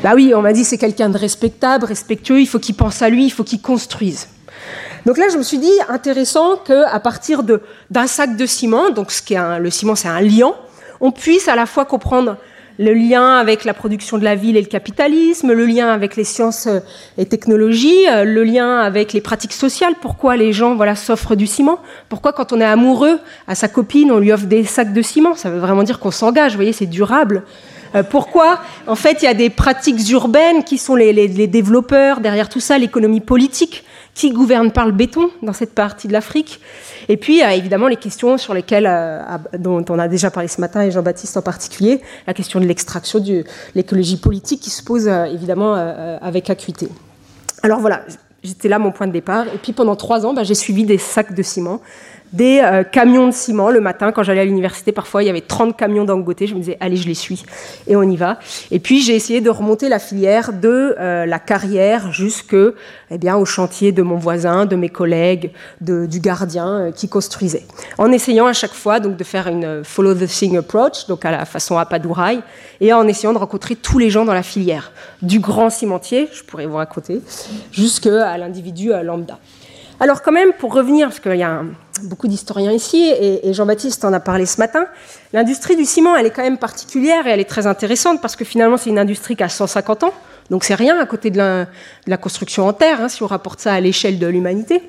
Bah 0.04 0.12
oui, 0.16 0.34
on 0.36 0.42
m'a 0.42 0.54
dit, 0.54 0.64
c'est 0.64 0.78
quelqu'un 0.78 1.10
de 1.10 1.18
respectable, 1.18 1.86
respectueux, 1.86 2.42
il 2.42 2.46
faut 2.46 2.60
qu'il 2.60 2.76
pense 2.76 3.02
à 3.02 3.10
lui, 3.10 3.26
il 3.26 3.32
faut 3.32 3.44
qu'il 3.44 3.62
construise. 3.62 4.28
Donc 5.06 5.18
là, 5.18 5.26
je 5.32 5.38
me 5.38 5.44
suis 5.44 5.58
dit 5.58 5.74
intéressant 5.90 6.58
qu'à 6.58 7.00
partir 7.00 7.44
d'un 7.44 8.08
sac 8.08 8.38
de 8.38 8.46
ciment, 8.46 8.90
donc 8.90 9.12
ce 9.12 9.22
qui 9.22 9.34
est 9.34 9.60
le 9.60 9.70
ciment, 9.70 9.96
c'est 9.96 10.08
un 10.08 10.22
liant, 10.22 10.56
on 11.02 11.12
puisse 11.12 11.48
à 11.48 11.56
la 11.56 11.66
fois 11.66 11.86
comprendre 11.86 12.38
le 12.80 12.94
lien 12.94 13.36
avec 13.36 13.66
la 13.66 13.74
production 13.74 14.18
de 14.18 14.24
la 14.24 14.36
ville 14.36 14.58
et 14.58 14.62
le 14.62 14.68
capitalisme, 14.68 15.52
le 15.52 15.66
lien 15.66 15.90
avec 15.90 16.16
les 16.16 16.24
sciences 16.24 16.68
euh, 16.68 16.80
et 17.18 17.26
technologies, 17.26 18.10
euh, 18.10 18.24
le 18.24 18.44
lien 18.44 18.80
avec 18.80 19.14
les 19.14 19.22
pratiques 19.22 19.54
sociales. 19.54 19.94
Pourquoi 20.02 20.38
les 20.38 20.54
gens 20.54 20.76
voilà 20.76 20.96
s'offrent 20.96 21.36
du 21.36 21.46
ciment 21.46 21.80
Pourquoi 22.10 22.34
quand 22.34 22.52
on 22.52 22.60
est 22.60 22.66
amoureux 22.66 23.20
à 23.48 23.56
sa 23.56 23.68
copine, 23.68 24.12
on 24.12 24.18
lui 24.18 24.32
offre 24.32 24.46
des 24.46 24.64
sacs 24.64 24.94
de 24.94 25.02
ciment 25.02 25.36
Ça 25.36 25.52
veut 25.52 25.60
vraiment 25.60 25.84
dire 25.84 26.00
qu'on 26.00 26.12
s'engage. 26.12 26.54
Vous 26.54 26.58
voyez, 26.58 26.74
c'est 26.74 26.88
durable. 26.88 27.44
Euh, 27.96 28.04
pourquoi 28.04 28.60
En 28.88 28.96
fait, 28.96 29.22
il 29.22 29.26
y 29.26 29.28
a 29.28 29.34
des 29.34 29.50
pratiques 29.50 30.10
urbaines 30.10 30.64
qui 30.64 30.78
sont 30.78 30.96
les, 30.96 31.48
développeurs 31.48 32.20
derrière 32.20 32.50
tout 32.50 32.60
ça, 32.60 32.78
l'économie 32.78 33.22
politique 33.22 33.84
qui 34.14 34.30
gouverne 34.30 34.72
par 34.72 34.86
le 34.86 34.92
béton 34.92 35.32
dans 35.42 35.54
cette 35.54 35.74
partie 35.74 36.08
de 36.08 36.14
l'Afrique. 36.14 36.60
Et 37.10 37.18
puis, 37.18 37.42
évidemment, 37.42 37.88
les 37.88 37.96
questions 37.96 38.38
sur 38.38 38.54
lesquelles, 38.54 38.88
euh, 38.88 39.20
dont 39.58 39.84
on 39.90 39.98
a 39.98 40.08
déjà 40.08 40.30
parlé 40.30 40.48
ce 40.48 40.62
matin, 40.62 40.82
et 40.82 40.92
Jean-Baptiste 40.92 41.36
en 41.38 41.42
particulier, 41.42 42.02
la 42.28 42.34
question 42.34 42.60
de 42.60 42.66
l'extraction 42.66 43.20
de 43.20 43.44
l'écologie 43.74 44.18
politique 44.18 44.62
qui 44.62 44.70
se 44.70 44.84
pose 44.84 45.08
euh, 45.08 45.26
évidemment 45.26 45.74
avec 45.74 46.50
acuité. 46.50 46.90
Alors 47.64 47.80
voilà, 47.80 48.04
j'étais 48.44 48.68
là 48.68 48.78
mon 48.78 48.92
point 48.92 49.08
de 49.08 49.12
départ. 49.12 49.48
Et 49.48 49.58
puis 49.58 49.74
pendant 49.74 49.96
trois 49.96 50.26
ans, 50.26 50.34
bah, 50.34 50.44
j'ai 50.44 50.56
suivi 50.56 50.84
des 50.84 50.98
sacs 50.98 51.34
de 51.34 51.42
ciment 51.42 51.82
des 52.34 52.62
euh, 52.64 52.84
camions 52.84 53.28
de 53.28 53.32
ciment 53.32 53.70
le 53.70 53.80
matin 53.80 54.12
quand 54.12 54.24
j'allais 54.24 54.42
à 54.42 54.46
l'université. 54.46 54.92
Parfois, 54.92 55.24
il 55.24 55.28
y 55.28 55.30
avait 55.30 55.42
30 55.42 55.78
camions 55.78 56.04
d'Angoté. 56.04 56.48
Je 56.48 56.56
me 56.56 56.60
disais, 56.60 56.78
allez, 56.80 56.98
je 56.98 57.08
les 57.08 57.14
suis. 57.14 57.44
Et 57.88 57.96
on 57.96 58.02
y 58.04 58.18
va. 58.18 58.40
Et 58.72 58.80
puis, 58.80 59.02
j'ai 59.02 59.16
essayé 59.16 59.40
de 59.40 59.52
remonter 59.52 59.88
la 59.88 60.00
filière 60.00 60.52
de 60.52 60.96
euh, 61.00 61.26
la 61.28 61.40
carrière 61.40 62.12
jusque 62.12 62.56
eh 63.12 63.18
bien, 63.20 63.38
au 63.38 63.46
chantier 63.46 63.92
de 63.92 64.02
mon 64.02 64.18
voisin, 64.18 64.66
de 64.66 64.76
mes 64.76 64.90
collègues, 64.90 65.52
de, 65.80 66.08
du 66.08 66.20
gardien 66.20 66.68
euh, 66.68 66.92
qui 66.92 67.08
construisait. 67.08 67.66
En 68.00 68.12
essayant 68.12 68.48
à 68.48 68.54
chaque 68.54 68.74
fois 68.74 69.00
donc, 69.00 69.16
de 69.16 69.24
faire 69.24 69.48
une 69.48 69.84
follow 69.84 70.16
the 70.16 70.28
thing 70.28 70.58
approach, 70.58 71.06
donc 71.08 71.26
à 71.26 71.32
la 71.32 71.46
façon 71.46 71.78
Apadouraï, 71.78 72.42
et 72.82 72.92
en 72.94 73.08
essayant 73.08 73.34
de 73.34 73.38
rencontrer 73.38 73.76
tous 73.76 74.00
les 74.00 74.10
gens 74.10 74.26
dans 74.26 74.34
la 74.34 74.44
filière, 74.44 74.92
du 75.22 75.40
grand 75.40 75.70
cimentier, 75.70 76.28
je 76.34 76.44
pourrais 76.44 76.66
vous 76.66 76.78
raconter, 76.78 77.22
jusqu'à 77.72 78.38
l'individu 78.38 78.92
lambda. 79.04 79.38
Alors 80.04 80.22
quand 80.22 80.34
même, 80.34 80.52
pour 80.52 80.74
revenir, 80.74 81.08
parce 81.08 81.22
qu'il 81.22 81.38
y 81.38 81.44
a 81.44 81.62
beaucoup 82.02 82.28
d'historiens 82.28 82.74
ici, 82.74 83.10
et, 83.18 83.54
Jean-Baptiste 83.54 84.04
en 84.04 84.12
a 84.12 84.20
parlé 84.20 84.46
ce 84.46 84.60
matin, 84.60 84.86
l'industrie 85.32 85.78
du 85.78 85.86
ciment, 85.86 86.18
elle 86.18 86.26
est 86.26 86.32
quand 86.32 86.44
même 86.44 86.58
particulière 86.58 87.26
et 87.26 87.30
elle 87.30 87.40
est 87.40 87.50
très 87.50 87.68
intéressante 87.68 88.20
parce 88.20 88.36
que 88.36 88.44
finalement, 88.44 88.76
c'est 88.76 88.90
une 88.90 89.00
industrie 89.00 89.38
qui 89.38 89.44
a 89.44 89.48
150 89.48 90.04
ans, 90.04 90.14
donc 90.50 90.66
c'est 90.66 90.76
rien 90.76 91.00
à 91.00 91.06
côté 91.06 91.30
de 91.30 91.38
la, 91.38 92.18
construction 92.18 92.68
en 92.68 92.74
terre, 92.74 93.00
hein, 93.00 93.08
si 93.08 93.24
on 93.24 93.28
rapporte 93.28 93.62
ça 93.62 93.72
à 93.72 93.80
l'échelle 93.80 94.20
de 94.20 94.28
l'humanité. 94.28 94.84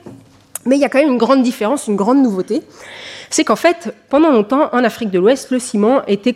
Mais 0.67 0.75
il 0.75 0.81
y 0.81 0.85
a 0.85 0.89
quand 0.89 0.99
même 0.99 1.13
une 1.13 1.19
grande 1.19 1.45
différence, 1.45 1.87
une 1.87 1.95
grande 1.95 2.21
nouveauté, 2.21 2.65
c'est 3.31 3.45
qu'en 3.45 3.55
fait, 3.55 3.95
pendant 4.09 4.33
longtemps, 4.33 4.69
en 4.73 4.83
Afrique 4.83 5.13
de 5.13 5.21
l'Ouest, 5.21 5.53
le 5.53 5.61
ciment 5.61 6.05
était 6.07 6.33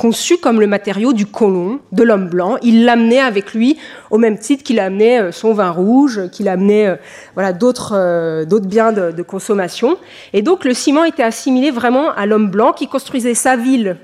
conçu 0.00 0.38
comme 0.38 0.60
le 0.60 0.66
matériau 0.66 1.12
du 1.12 1.26
colon, 1.26 1.78
de 1.92 2.02
l'homme 2.02 2.26
blanc. 2.26 2.56
Il 2.62 2.86
l'amenait 2.86 3.20
avec 3.20 3.52
lui 3.52 3.76
au 4.10 4.16
même 4.16 4.38
titre 4.38 4.64
qu'il 4.64 4.80
amenait 4.80 5.20
euh, 5.20 5.30
son 5.30 5.52
vin 5.52 5.70
rouge, 5.70 6.30
qu'il 6.32 6.48
amenait 6.48 6.86
euh, 6.86 6.96
voilà, 7.34 7.52
d'autres 7.52 7.92
euh, 7.94 8.60
biens 8.60 8.92
de, 8.92 9.10
de, 9.10 9.22
consommation. 9.22 9.98
Et 10.32 10.40
donc 10.40 10.64
le 10.64 10.72
ciment 10.72 11.04
était 11.04 11.22
assimilé 11.22 11.70
vraiment 11.70 12.12
à 12.12 12.24
l'homme 12.24 12.48
blanc 12.48 12.72
qui 12.72 12.88
construisait 12.88 13.34
sa 13.34 13.56
ville 13.56 13.98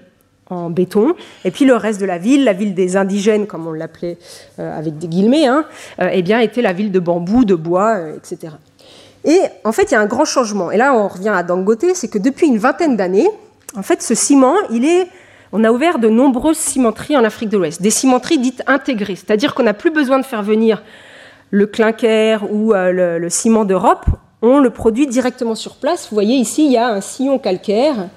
en 0.50 0.68
béton, 0.68 1.14
et 1.44 1.50
puis 1.50 1.64
le 1.64 1.74
reste 1.74 2.00
de 2.00 2.06
la 2.06 2.18
ville, 2.18 2.44
la 2.44 2.52
ville 2.52 2.72
des 2.72 2.96
indigènes, 2.96 3.48
comme 3.48 3.66
on 3.66 3.72
l'appelait 3.72 4.16
avec 4.58 4.96
des 4.96 5.08
guillemets, 5.08 5.48
hein, 5.48 5.64
eh 5.98 6.22
bien, 6.22 6.38
était 6.38 6.62
la 6.62 6.72
ville 6.72 6.92
de 6.92 7.00
bambou, 7.00 7.44
de 7.44 7.56
bois, 7.56 7.98
etc. 8.16 8.52
Et 9.24 9.40
en 9.64 9.72
fait, 9.72 9.90
il 9.90 9.92
y 9.92 9.96
a 9.96 10.00
un 10.00 10.06
grand 10.06 10.24
changement. 10.24 10.70
Et 10.70 10.76
là, 10.76 10.94
on 10.94 11.08
revient 11.08 11.30
à 11.34 11.42
Dangote, 11.42 11.86
c'est 11.94 12.06
que 12.06 12.18
depuis 12.18 12.46
une 12.46 12.58
vingtaine 12.58 12.96
d'années, 12.96 13.28
en 13.76 13.82
fait, 13.82 14.04
ce 14.04 14.14
ciment, 14.14 14.54
il 14.70 14.84
est 14.84 15.08
on 15.52 15.64
a 15.64 15.70
ouvert 15.70 15.98
de 15.98 16.08
nombreuses 16.08 16.56
cimenteries 16.56 17.16
en 17.16 17.24
Afrique 17.24 17.48
de 17.48 17.56
l'Ouest, 17.56 17.82
des 17.82 17.90
cimenteries 17.90 18.38
dites 18.38 18.62
intégrées, 18.66 19.16
c'est-à-dire 19.16 19.54
qu'on 19.54 19.62
n'a 19.62 19.74
plus 19.74 19.90
besoin 19.90 20.18
de 20.18 20.24
faire 20.24 20.42
venir 20.42 20.82
le 21.50 21.66
clinker 21.66 22.38
ou 22.50 22.74
euh, 22.74 23.18
le, 23.18 23.30
ciment 23.30 23.64
d'Europe, 23.64 24.06
on 24.42 24.58
le 24.58 24.70
produit 24.70 25.06
directement 25.06 25.54
sur 25.54 25.76
place. 25.76 26.08
Vous 26.10 26.14
voyez 26.14 26.36
ici, 26.36 26.66
il 26.66 26.72
y 26.72 26.76
a 26.76 26.88
un 26.88 27.00
sillon 27.00 27.38
calcaire 27.38 28.08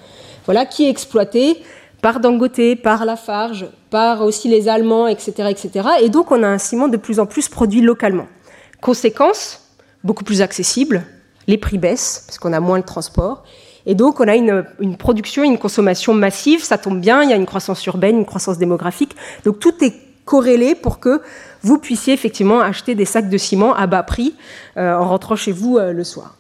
voilà, 0.45 0.65
qui 0.65 0.85
est 0.85 0.89
exploité 0.89 1.63
par 2.01 2.19
Dangote, 2.19 2.81
par 2.81 3.05
Lafarge, 3.05 3.67
par 3.89 4.21
aussi 4.21 4.47
les 4.47 4.67
Allemands, 4.67 5.07
etc., 5.07 5.49
etc. 5.49 5.87
Et 6.01 6.09
donc 6.09 6.31
on 6.31 6.43
a 6.43 6.47
un 6.47 6.57
ciment 6.57 6.87
de 6.87 6.97
plus 6.97 7.19
en 7.19 7.25
plus 7.25 7.49
produit 7.49 7.81
localement. 7.81 8.27
Conséquence, 8.81 9.61
beaucoup 10.03 10.23
plus 10.23 10.41
accessible, 10.41 11.03
les 11.47 11.57
prix 11.57 11.77
baissent 11.77 12.23
parce 12.25 12.37
qu'on 12.37 12.53
a 12.53 12.59
moins 12.59 12.79
de 12.79 12.85
transport. 12.85 13.43
Et 13.85 13.95
donc, 13.95 14.19
on 14.19 14.27
a 14.27 14.35
une, 14.35 14.65
production, 14.97 15.43
une 15.43 15.57
consommation 15.57 16.13
massive. 16.13 16.63
Ça 16.63 16.77
tombe 16.77 16.99
bien, 16.99 17.23
il 17.23 17.29
y 17.29 17.33
a 17.33 17.35
une 17.35 17.45
croissance 17.45 17.85
urbaine, 17.85 18.17
une 18.17 18.25
croissance 18.25 18.57
démographique. 18.57 19.15
Donc, 19.45 19.59
tout 19.59 19.73
est 19.83 19.93
corrélé 20.25 20.75
pour 20.75 20.99
que 20.99 21.21
vous 21.63 21.79
puissiez 21.79 22.13
effectivement 22.13 22.59
acheter 22.59 22.95
des 22.95 23.05
sacs 23.05 23.29
de 23.29 23.37
ciment 23.37 23.73
à 23.73 23.87
bas 23.87 24.03
prix 24.03 24.35
euh, 24.77 24.93
en 24.93 25.05
rentrant 25.05 25.35
chez 25.35 25.51
vous 25.51 25.77
euh, 25.77 25.91
le 25.91 26.03
soir. 26.03 26.35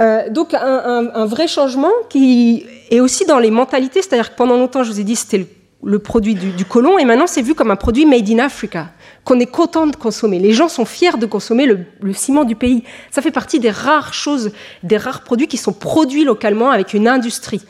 Euh, 0.00 0.28
donc 0.30 0.54
un, 0.54 1.26
vrai 1.26 1.46
changement 1.46 1.92
qui 2.08 2.66
est 2.90 3.00
aussi 3.00 3.26
dans 3.26 3.38
les 3.38 3.50
mentalités, 3.50 4.02
c'est-à-dire 4.02 4.32
que 4.32 4.36
pendant 4.36 4.56
longtemps, 4.56 4.82
je 4.82 4.90
vous 4.90 5.00
ai 5.00 5.04
dit, 5.04 5.16
c'était 5.16 5.46
le, 5.84 5.98
produit 5.98 6.34
du, 6.34 6.50
du 6.50 6.64
colon, 6.64 6.98
et 6.98 7.04
maintenant 7.04 7.26
c'est 7.26 7.42
vu 7.42 7.54
comme 7.54 7.70
un 7.70 7.76
produit 7.76 8.06
made 8.06 8.28
in 8.28 8.38
Africa 8.38 8.88
qu'on 9.24 9.38
est 9.38 9.46
content 9.46 9.86
de 9.86 9.96
consommer. 9.96 10.38
Les 10.38 10.52
gens 10.52 10.68
sont 10.68 10.84
fiers 10.84 11.16
de 11.16 11.26
consommer 11.26 11.66
le, 11.66 12.12
ciment 12.12 12.44
du 12.44 12.56
pays. 12.56 12.84
Ça 13.10 13.22
fait 13.22 13.30
partie 13.30 13.60
des 13.60 13.70
rares 13.70 14.14
choses, 14.14 14.52
des 14.82 14.96
rares 14.96 15.22
produits 15.22 15.46
qui 15.46 15.56
sont 15.56 15.72
produits 15.72 16.24
localement 16.24 16.70
avec 16.70 16.94
une 16.94 17.06
industrie. 17.06 17.62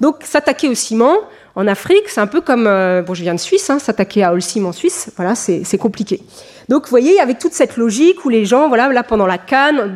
Donc 0.00 0.16
s'attaquer 0.24 0.68
au 0.68 0.74
ciment 0.74 1.16
en 1.56 1.68
Afrique, 1.68 2.08
c'est 2.08 2.20
un 2.20 2.26
peu 2.26 2.40
comme, 2.40 2.66
euh, 2.66 3.02
bon 3.02 3.14
je 3.14 3.22
viens 3.22 3.34
de 3.34 3.40
Suisse, 3.40 3.70
hein, 3.70 3.78
s'attaquer 3.78 4.24
à 4.24 4.32
Holcim 4.32 4.64
en 4.64 4.72
Suisse, 4.72 5.10
voilà, 5.16 5.36
c'est 5.36 5.78
compliqué. 5.78 6.20
Donc 6.68 6.84
vous 6.84 6.90
voyez, 6.90 7.20
avec 7.20 7.38
toute 7.38 7.52
cette 7.52 7.76
logique 7.76 8.24
où 8.24 8.28
les 8.28 8.44
gens, 8.44 8.68
voilà, 8.68 8.88
là 8.88 9.02
pendant 9.02 9.26
la 9.26 9.38
Cannes, 9.38 9.92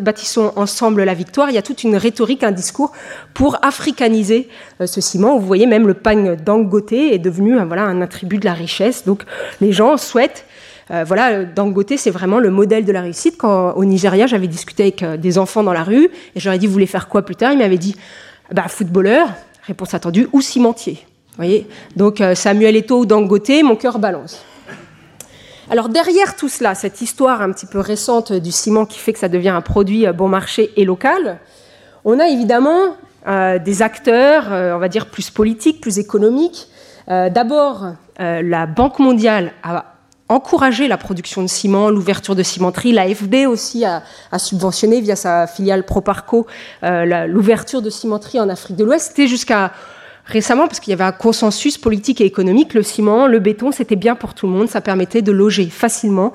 bâtissons 0.00 0.52
ensemble 0.56 1.02
la 1.04 1.14
victoire, 1.14 1.48
il 1.48 1.54
y 1.54 1.58
a 1.58 1.62
toute 1.62 1.84
une 1.84 1.96
rhétorique, 1.96 2.42
un 2.42 2.52
discours 2.52 2.92
pour 3.32 3.58
africaniser 3.64 4.48
euh, 4.80 4.86
ce 4.86 5.00
ciment. 5.00 5.38
Vous 5.38 5.46
voyez, 5.46 5.66
même 5.66 5.86
le 5.86 5.94
pagne 5.94 6.36
Dangote 6.36 6.92
est 6.92 7.18
devenu 7.18 7.58
voilà, 7.64 7.84
un 7.84 8.02
attribut 8.02 8.38
de 8.38 8.44
la 8.44 8.52
richesse. 8.52 9.04
Donc 9.04 9.22
les 9.60 9.72
gens 9.72 9.96
souhaitent 9.96 10.44
euh, 10.90 11.04
voilà, 11.06 11.44
Dangote, 11.44 11.96
c'est 11.96 12.10
vraiment 12.10 12.40
le 12.40 12.50
modèle 12.50 12.84
de 12.84 12.92
la 12.92 13.00
réussite. 13.00 13.38
Quand 13.38 13.72
au 13.72 13.84
Nigeria, 13.84 14.26
j'avais 14.26 14.48
discuté 14.48 14.82
avec 14.82 15.02
euh, 15.02 15.16
des 15.16 15.38
enfants 15.38 15.62
dans 15.62 15.72
la 15.72 15.84
rue 15.84 16.10
et 16.34 16.40
j'aurais 16.40 16.58
dit, 16.58 16.66
vous 16.66 16.72
voulez 16.72 16.86
faire 16.86 17.08
quoi 17.08 17.22
plus 17.22 17.36
tard? 17.36 17.52
Ils 17.52 17.58
m'avaient 17.58 17.78
dit, 17.78 17.96
bah, 18.52 18.68
footballeur, 18.68 19.28
réponse 19.66 19.94
attendue, 19.94 20.28
ou 20.32 20.42
cimentier. 20.42 20.98
Vous 21.30 21.36
voyez? 21.36 21.66
Donc 21.96 22.22
Samuel 22.34 22.76
Eto'o 22.76 23.00
ou 23.00 23.06
Dangote, 23.06 23.62
mon 23.62 23.76
cœur 23.76 23.98
balance. 23.98 24.44
Alors 25.72 25.88
derrière 25.88 26.36
tout 26.36 26.50
cela, 26.50 26.74
cette 26.74 27.00
histoire 27.00 27.40
un 27.40 27.50
petit 27.50 27.64
peu 27.64 27.78
récente 27.78 28.30
du 28.30 28.52
ciment 28.52 28.84
qui 28.84 28.98
fait 28.98 29.14
que 29.14 29.18
ça 29.18 29.30
devient 29.30 29.48
un 29.48 29.62
produit 29.62 30.06
bon 30.08 30.28
marché 30.28 30.70
et 30.76 30.84
local, 30.84 31.38
on 32.04 32.20
a 32.20 32.28
évidemment 32.28 32.94
euh, 33.26 33.58
des 33.58 33.80
acteurs, 33.80 34.52
euh, 34.52 34.74
on 34.74 34.78
va 34.78 34.90
dire, 34.90 35.06
plus 35.06 35.30
politiques, 35.30 35.80
plus 35.80 35.98
économiques. 35.98 36.68
Euh, 37.08 37.30
d'abord, 37.30 37.86
la 38.18 38.66
Banque 38.66 38.98
mondiale 38.98 39.52
a 39.62 39.94
encouragé 40.28 40.88
la 40.88 40.98
production 40.98 41.40
de 41.40 41.46
ciment, 41.46 41.88
l'ouverture 41.88 42.36
de 42.36 42.42
cimenteries. 42.42 42.92
L'AFB 42.92 43.46
aussi 43.48 43.86
a, 43.86 44.02
subventionné 44.36 45.00
via 45.00 45.16
sa 45.16 45.46
filiale 45.46 45.86
Proparco 45.86 46.46
l'ouverture 46.82 47.80
de 47.80 47.88
cimenteries 47.88 48.40
en 48.40 48.50
Afrique 48.50 48.76
de 48.76 48.84
l'Ouest. 48.84 49.08
C'était 49.08 49.26
jusqu'à 49.26 49.72
récemment, 50.24 50.66
parce 50.66 50.80
qu'il 50.80 50.90
y 50.90 50.94
avait 50.94 51.04
un 51.04 51.12
consensus 51.12 51.78
politique 51.78 52.20
et 52.20 52.24
économique, 52.24 52.74
le 52.74 52.82
ciment, 52.82 53.26
le 53.26 53.38
béton, 53.38 53.72
c'était 53.72 53.96
bien 53.96 54.14
pour 54.14 54.34
tout 54.34 54.46
le 54.46 54.52
monde, 54.52 54.68
ça 54.68 54.80
permettait 54.80 55.22
de 55.22 55.32
loger 55.32 55.66
facilement 55.66 56.32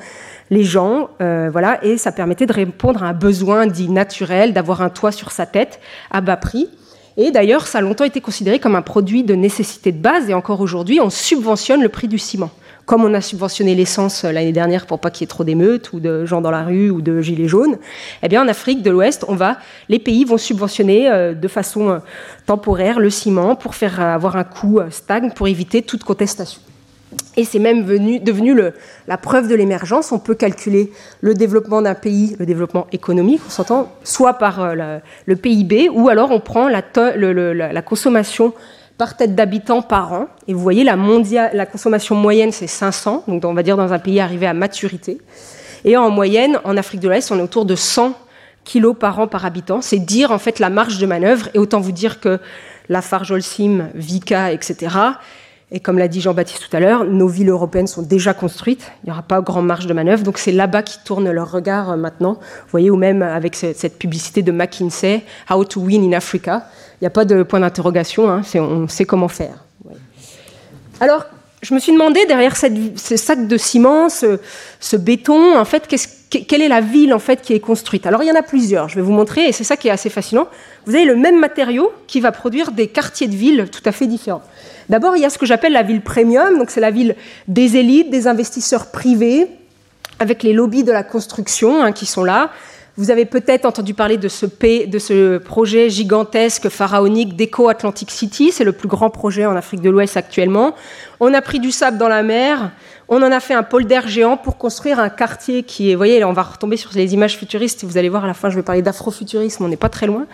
les 0.50 0.64
gens, 0.64 1.10
euh, 1.22 1.50
voilà, 1.52 1.84
et 1.84 1.98
ça 1.98 2.12
permettait 2.12 2.46
de 2.46 2.54
répondre 2.54 3.04
à 3.04 3.08
un 3.08 3.14
besoin 3.14 3.68
dit 3.68 3.90
naturel, 3.90 4.54
d'avoir 4.54 4.82
un 4.82 4.90
toit 4.90 5.12
sur 5.12 5.32
sa 5.32 5.46
tête 5.46 5.80
à 6.12 6.22
bas 6.22 6.38
prix. 6.38 6.70
Et 7.18 7.32
d'ailleurs, 7.32 7.68
ça 7.68 7.80
a 7.80 7.82
longtemps 7.82 8.04
été 8.04 8.22
considéré 8.22 8.60
comme 8.60 8.76
un 8.76 8.82
produit 8.82 9.24
de 9.24 9.36
nécessité 9.36 9.92
de 9.92 10.00
base, 10.00 10.30
et 10.30 10.34
encore 10.34 10.62
aujourd'hui, 10.62 11.00
on 11.02 11.10
subventionne 11.10 11.82
le 11.82 11.90
prix 11.90 12.08
du 12.08 12.20
ciment 12.20 12.52
comme 12.88 13.04
on 13.04 13.14
a 13.14 13.22
subventionné 13.22 13.76
l'essence 13.76 14.24
euh, 14.24 14.32
l'année 14.32 14.54
dernière 14.54 14.88
pour 14.88 15.00
pas 15.00 15.12
qu'il 15.12 15.22
y 15.22 15.26
ait 15.26 15.28
trop 15.28 15.44
d'émeutes 15.44 15.92
ou 15.94 16.00
de 16.00 16.26
gens 16.26 16.42
dans 16.42 16.50
la 16.50 16.64
rue 16.64 16.90
ou 16.90 17.02
de 17.02 17.22
gilets 17.22 17.50
jaunes, 17.50 17.78
eh 18.24 18.30
bien 18.30 18.42
en 18.42 18.48
Afrique 18.48 18.82
de 18.82 18.90
l'Ouest, 18.90 19.26
les 19.90 20.00
pays 20.00 20.24
vont 20.24 20.38
subventionner 20.38 21.12
euh, 21.12 21.34
de 21.34 21.48
façon 21.50 21.90
euh, 21.90 22.00
temporaire 22.48 23.00
le 23.00 23.10
ciment 23.10 23.56
pour 23.56 23.76
faire 23.76 24.00
avoir 24.00 24.38
un 24.38 24.46
coût 24.46 24.80
stagne 24.90 25.32
pour 25.32 25.50
éviter 25.50 25.82
toute 25.82 26.06
contestation. 26.06 26.62
Et 27.36 27.44
c'est 27.44 27.60
même 27.60 27.84
venu, 27.84 28.20
devenu 28.20 28.54
le, 28.54 28.74
la 29.08 29.18
preuve 29.18 29.50
de 29.50 29.56
l'émergence. 29.56 30.12
On 30.14 30.20
peut 30.20 30.34
calculer 30.34 30.92
le 31.20 31.34
développement 31.34 31.82
d'un 31.82 31.94
pays, 31.94 32.38
le 32.40 32.46
développement 32.46 32.88
économique, 32.94 33.42
on 33.46 33.50
s'entend, 33.50 33.92
soit 34.04 34.36
par 34.36 34.76
le 34.76 35.36
PIB, 35.36 35.90
ou 35.90 36.10
alors 36.10 36.32
on 36.32 36.40
prend 36.40 36.68
la 36.68 37.82
consommation 37.82 38.54
par 38.98 39.16
tête 39.16 39.36
d'habitants 39.36 39.82
par 39.82 40.14
an. 40.14 40.28
Et 40.48 40.54
vous 40.54 40.60
voyez, 40.60 40.84
la, 40.84 41.66
consommation 41.66 42.16
moyenne, 42.16 42.52
c'est 42.52 42.68
500, 42.68 43.24
donc 43.28 43.46
on 43.46 43.54
va 43.54 43.64
dire 43.64 43.78
dans 43.78 43.94
un 43.94 44.00
pays 44.00 44.20
arrivé 44.20 44.48
à 44.48 44.54
maturité. 44.54 45.20
Et 45.86 45.96
en 45.98 46.10
moyenne, 46.10 46.60
en 46.64 46.76
Afrique 46.78 47.02
de 47.02 47.10
l'Est, 47.10 47.32
on 47.32 47.38
est 47.38 47.42
autour 47.42 47.66
de 47.66 47.76
100 47.76 48.14
kilos 48.64 48.96
par 49.00 49.20
an 49.20 49.28
par 49.28 49.46
habitant. 49.46 49.82
C'est 49.82 50.00
dire 50.00 50.32
en 50.32 50.40
fait 50.40 50.60
la 50.60 50.70
marge 50.70 50.98
de 50.98 51.06
manœuvre. 51.06 51.50
Et 51.54 51.60
autant 51.60 51.80
vous 51.80 51.92
dire 51.92 52.20
que 52.20 52.40
la 52.90 53.02
Farjolsim, 53.02 53.90
Vika, 53.94 54.52
etc., 54.52 54.96
et 55.70 55.82
comme 55.82 55.98
l'a 55.98 56.08
dit 56.08 56.22
Jean-Baptiste 56.22 56.70
tout 56.70 56.78
à 56.78 56.80
l'heure, 56.80 57.04
nos 57.04 57.28
villes 57.28 57.50
européennes 57.50 57.88
sont 57.88 58.02
déjà 58.02 58.34
construites, 58.34 58.90
il 59.04 59.08
n'y 59.08 59.12
aura 59.12 59.22
pas 59.22 59.42
grande 59.42 59.66
marge 59.66 59.86
de 59.86 59.94
manœuvre, 59.94 60.24
donc 60.24 60.38
c'est 60.38 60.54
là-bas 60.54 60.82
qu'ils 60.82 61.04
tournent 61.04 61.30
leur 61.30 61.52
regard 61.52 61.92
euh, 61.92 61.96
maintenant. 61.98 62.36
Vous 62.36 62.72
voyez, 62.72 62.90
ou 62.90 62.96
même 62.96 63.22
avec 63.22 63.54
cette 63.56 64.00
publicité 64.00 64.42
de 64.42 64.54
McKinsey, 64.54 65.24
How 65.50 65.66
to 65.66 65.82
Win 65.82 66.06
in 66.06 66.16
Africa, 66.16 66.68
il 67.00 67.04
n'y 67.04 67.08
a 67.08 67.12
pas 67.12 67.26
de 67.26 67.44
point 67.44 67.60
d'interrogation, 67.60 68.30
hein, 68.30 68.42
on 68.56 68.88
sait 68.88 69.06
comment 69.06 69.28
faire. 69.28 69.64
Alors, 71.00 71.26
je 71.62 71.74
me 71.74 71.80
suis 71.80 71.92
demandé 71.92 72.26
derrière 72.26 72.56
cette, 72.56 72.98
ce 72.98 73.18
sac 73.18 73.48
de 73.48 73.58
ciment, 73.58 74.10
ce, 74.10 74.96
béton, 74.96 75.58
en 75.58 75.66
fait, 75.66 75.88
quelle 76.30 76.62
est 76.62 76.68
la 76.68 76.82
ville 76.82 77.14
en 77.14 77.20
fait 77.20 77.42
qui 77.42 77.54
est 77.54 77.60
construite? 77.60 78.06
Alors 78.06 78.22
il 78.22 78.28
y 78.28 78.32
en 78.32 78.36
a 78.36 78.44
plusieurs. 78.44 78.90
Je 78.90 78.96
vais 78.96 79.02
vous 79.02 79.12
montrer 79.12 79.48
et 79.48 79.52
c'est 79.52 79.64
ça 79.64 79.78
qui 79.78 79.88
est 79.88 79.92
assez 79.92 80.10
fascinant. 80.10 80.48
Vous 80.86 80.96
avez 80.96 81.06
le 81.06 81.16
même 81.16 81.40
matériau 81.40 81.92
qui 82.06 82.20
va 82.20 82.32
produire 82.32 82.72
des 82.72 82.88
quartiers 82.88 83.28
de 83.28 83.36
ville 83.36 83.70
tout 83.72 83.82
à 83.86 83.92
fait 83.92 84.08
différents. 84.08 84.44
D'abord, 84.90 85.16
il 85.16 85.22
y 85.22 85.26
a 85.26 85.30
ce 85.30 85.38
que 85.38 85.46
j'appelle 85.46 85.74
la 85.74 85.84
ville 85.84 86.02
premium, 86.02 86.58
donc 86.58 86.70
c'est 86.70 86.80
la 86.80 86.92
ville 86.92 87.16
des 87.48 87.78
élites, 87.78 88.10
des 88.10 88.28
investisseurs 88.28 88.92
privés, 88.92 89.48
avec 90.20 90.44
les 90.44 90.54
lobbies 90.54 90.84
de 90.84 90.92
la 90.92 91.04
construction 91.04 91.84
hein, 91.84 91.92
qui 91.92 92.06
sont 92.06 92.24
là. 92.24 92.52
Vous 92.98 93.12
avez 93.12 93.26
peut-être 93.26 93.66
entendu 93.66 93.94
parler 93.94 94.18
de 94.18 94.28
ce, 94.28 95.38
projet 95.38 95.88
gigantesque 95.88 96.68
pharaonique 96.68 97.36
d'Eco 97.36 97.70
Atlantic 97.70 98.10
City. 98.10 98.52
C'est 98.52 98.64
le 98.64 98.72
plus 98.72 98.88
grand 98.88 99.12
projet 99.12 99.46
en 99.46 99.56
Afrique 99.56 99.82
de 99.82 99.92
l'Ouest 99.92 100.18
actuellement. 100.18 100.74
On 101.20 101.32
a 101.36 101.42
pris 101.44 101.60
du 101.60 101.70
sable 101.70 102.00
dans 102.00 102.08
la 102.08 102.24
mer. 102.24 102.72
On 103.08 103.22
en 103.22 103.32
a 103.32 103.40
fait 103.40 103.54
un 103.54 103.62
polder 103.62 104.02
géant 104.08 104.36
pour 104.36 104.58
construire 104.58 105.00
un 105.00 105.10
quartier 105.10 105.62
qui 105.62 105.92
est, 105.92 105.94
vous 105.94 106.00
voyez, 106.00 106.24
on 106.24 106.34
va 106.34 106.42
retomber 106.42 106.76
sur 106.76 106.90
les 106.96 107.14
images 107.14 107.38
futuristes. 107.38 107.84
Vous 107.84 108.00
allez 108.00 108.10
voir 108.10 108.24
à 108.24 108.28
la 108.28 108.34
fin, 108.34 108.50
je 108.50 108.56
vais 108.56 108.64
parler 108.64 108.82
d'afrofuturisme. 108.82 109.64
On 109.64 109.68
n'est 109.68 109.78
pas 109.78 109.90
très 109.90 110.08
loin. 110.08 110.26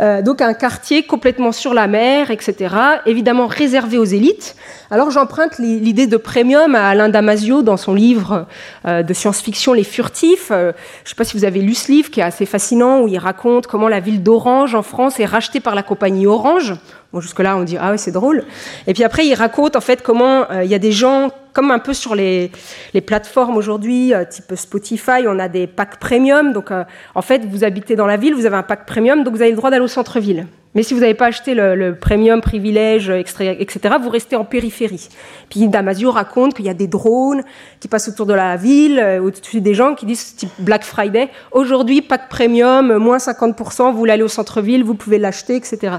Euh, 0.00 0.22
donc 0.22 0.40
un 0.40 0.54
quartier 0.54 1.04
complètement 1.04 1.52
sur 1.52 1.74
la 1.74 1.86
mer, 1.86 2.30
etc. 2.30 2.74
Évidemment 3.06 3.46
réservé 3.46 3.98
aux 3.98 4.04
élites. 4.04 4.56
Alors 4.90 5.10
j'emprunte 5.10 5.58
l'idée 5.58 6.06
de 6.06 6.16
premium 6.16 6.74
à 6.74 6.88
Alain 6.88 7.08
Damasio 7.08 7.62
dans 7.62 7.76
son 7.76 7.94
livre 7.94 8.46
euh, 8.86 9.02
de 9.02 9.14
science-fiction 9.14 9.72
Les 9.72 9.84
Furtifs. 9.84 10.50
Euh, 10.50 10.72
je 10.98 11.04
ne 11.04 11.08
sais 11.10 11.14
pas 11.16 11.24
si 11.24 11.36
vous 11.36 11.44
avez 11.44 11.60
lu 11.60 11.74
ce 11.74 11.90
livre 11.90 12.10
qui 12.10 12.20
est 12.20 12.24
assez 12.24 12.46
fascinant 12.46 13.00
où 13.00 13.08
il 13.08 13.18
raconte 13.18 13.66
comment 13.66 13.88
la 13.88 14.00
ville 14.00 14.22
d'Orange 14.22 14.74
en 14.74 14.82
France 14.82 15.20
est 15.20 15.26
rachetée 15.26 15.60
par 15.60 15.74
la 15.74 15.82
compagnie 15.82 16.26
Orange. 16.26 16.74
Bon, 17.14 17.20
jusque-là, 17.20 17.56
on 17.56 17.62
dit 17.62 17.76
ah 17.80 17.92
oui, 17.92 17.98
c'est 17.98 18.10
drôle. 18.10 18.42
Et 18.88 18.92
puis 18.92 19.04
après, 19.04 19.24
il 19.24 19.34
raconte 19.34 19.76
en 19.76 19.80
fait 19.80 20.02
comment 20.02 20.50
il 20.50 20.66
y 20.66 20.74
a 20.74 20.80
des 20.80 20.90
gens, 20.90 21.30
comme 21.52 21.70
un 21.70 21.78
peu 21.78 21.94
sur 21.94 22.16
les, 22.16 22.50
les 22.92 23.00
plateformes 23.00 23.56
aujourd'hui, 23.56 24.12
type 24.28 24.56
Spotify, 24.56 25.24
on 25.28 25.38
a 25.38 25.46
des 25.46 25.68
packs 25.68 26.00
premium. 26.00 26.52
Donc 26.52 26.72
en 26.72 27.22
fait, 27.22 27.46
vous 27.46 27.62
habitez 27.62 27.94
dans 27.94 28.06
la 28.06 28.16
ville, 28.16 28.34
vous 28.34 28.46
avez 28.46 28.56
un 28.56 28.64
pack 28.64 28.84
premium, 28.84 29.22
donc 29.22 29.36
vous 29.36 29.42
avez 29.42 29.52
le 29.52 29.56
droit 29.56 29.70
d'aller 29.70 29.84
au 29.84 29.88
centre-ville. 29.88 30.48
Mais 30.74 30.82
si 30.82 30.92
vous 30.92 31.00
n'avez 31.00 31.14
pas 31.14 31.26
acheté 31.26 31.54
le, 31.54 31.94
premium, 31.94 32.40
privilège, 32.40 33.08
etc., 33.08 33.96
vous 34.02 34.10
restez 34.10 34.34
en 34.34 34.44
périphérie. 34.44 35.08
Puis 35.48 35.68
Damasio 35.68 36.10
raconte 36.10 36.54
qu'il 36.54 36.64
y 36.64 36.68
a 36.68 36.74
des 36.74 36.88
drones 36.88 37.44
qui 37.78 37.86
passent 37.86 38.08
autour 38.08 38.26
de 38.26 38.34
la 38.34 38.56
ville, 38.56 38.98
euh, 38.98 39.22
au-dessus 39.22 39.60
des 39.60 39.74
gens 39.74 39.94
qui 39.94 40.04
disent 40.04 40.34
type 40.34 40.50
Black 40.58 40.82
Friday, 40.82 41.28
aujourd'hui, 41.52 42.02
pack 42.02 42.28
premium, 42.28 42.96
moins 42.96 43.18
50%, 43.18 43.92
vous 43.92 44.04
aller 44.06 44.24
au 44.24 44.28
centre-ville, 44.28 44.82
vous 44.82 44.94
pouvez 44.94 45.18
l'acheter, 45.18 45.54
etc. 45.54 45.98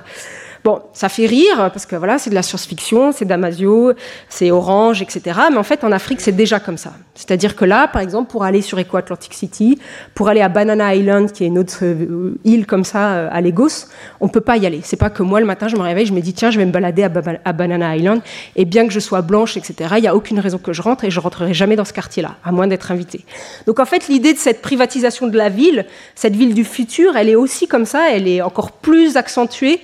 Bon, 0.65 0.81
ça 0.93 1.09
fait 1.09 1.27
rire, 1.27 1.69
parce 1.71 1.85
que 1.85 1.95
voilà, 1.95 2.17
c'est 2.17 2.31
de 2.31 2.35
la 2.35 2.41
science-fiction, 2.41 3.11
c'est 3.11 3.25
Damasio, 3.25 3.93
c'est 4.29 4.49
Orange, 4.49 5.03
etc. 5.03 5.41
Mais 5.51 5.57
en 5.57 5.63
fait, 5.63 5.83
en 5.83 5.91
Afrique, 5.91 6.19
c'est 6.21 6.31
déjà 6.31 6.59
comme 6.59 6.79
ça. 6.79 6.93
C'est-à-dire 7.13 7.55
que 7.55 7.65
là, 7.65 7.87
par 7.87 8.01
exemple, 8.01 8.31
pour 8.31 8.43
aller 8.43 8.63
sur 8.63 8.79
Eco 8.79 8.97
Atlantic 8.97 9.35
City, 9.35 9.77
pour 10.15 10.27
aller 10.27 10.41
à 10.41 10.49
Banana 10.49 10.95
Island, 10.95 11.31
qui 11.31 11.43
est 11.43 11.47
une 11.47 11.59
autre 11.59 11.83
euh, 11.83 12.39
île 12.45 12.65
comme 12.65 12.83
ça, 12.83 13.11
euh, 13.11 13.29
à 13.31 13.41
Lagos, 13.41 13.85
on 14.19 14.27
peut 14.27 14.41
pas 14.41 14.57
y 14.57 14.65
aller. 14.65 14.81
C'est 14.83 14.95
pas 14.95 15.11
que 15.11 15.21
moi, 15.21 15.39
le 15.39 15.45
matin, 15.45 15.67
je 15.67 15.75
me 15.75 15.83
réveille, 15.83 16.07
je 16.07 16.13
me 16.13 16.19
dis, 16.19 16.33
tiens, 16.33 16.49
je 16.49 16.57
vais 16.57 16.65
me 16.65 16.71
balader 16.71 17.03
à, 17.03 17.53
Banana 17.53 17.95
Island, 17.95 18.21
et 18.55 18.65
bien 18.65 18.87
que 18.87 18.91
je 18.91 18.99
sois 18.99 19.21
blanche, 19.21 19.57
etc., 19.57 19.75
il 19.97 20.01
n'y 20.01 20.07
a 20.07 20.15
aucune 20.15 20.39
raison 20.39 20.57
que 20.57 20.73
je 20.73 20.81
rentre, 20.81 21.03
et 21.03 21.11
je 21.11 21.19
rentrerai 21.19 21.53
jamais 21.53 21.75
dans 21.75 21.85
ce 21.85 21.93
quartier-là, 21.93 22.37
à 22.43 22.51
moins 22.51 22.65
d'être 22.65 22.91
invitée. 22.91 23.23
Donc 23.67 23.79
en 23.79 23.85
fait, 23.85 24.07
l'idée 24.07 24.33
de 24.33 24.39
cette 24.39 24.63
privatisation 24.63 25.27
de 25.27 25.37
la 25.37 25.49
ville, 25.49 25.85
cette 26.15 26.35
ville 26.35 26.55
du 26.55 26.63
futur, 26.63 27.17
elle 27.17 27.29
est 27.29 27.35
aussi 27.35 27.67
comme 27.67 27.85
ça, 27.85 28.11
elle 28.11 28.27
est 28.27 28.41
encore 28.41 28.71
plus 28.71 29.15
accentuée 29.15 29.79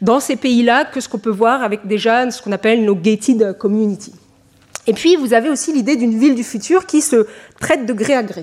dans 0.00 0.20
ces 0.20 0.36
pays-là 0.36 0.84
que 0.84 1.00
ce 1.00 1.08
qu'on 1.08 1.18
peut 1.18 1.30
voir 1.30 1.62
avec 1.62 1.86
déjà 1.86 2.30
ce 2.30 2.42
qu'on 2.42 2.52
appelle 2.52 2.84
nos 2.84 2.94
gated 2.94 3.56
communities. 3.58 4.14
Et 4.86 4.92
puis, 4.92 5.16
vous 5.16 5.34
avez 5.34 5.50
aussi 5.50 5.72
l'idée 5.72 5.96
d'une 5.96 6.18
ville 6.18 6.34
du 6.34 6.44
futur 6.44 6.86
qui 6.86 7.00
se 7.00 7.26
traite 7.60 7.86
de 7.86 7.92
gré 7.92 8.14
à 8.14 8.22
gré. 8.22 8.42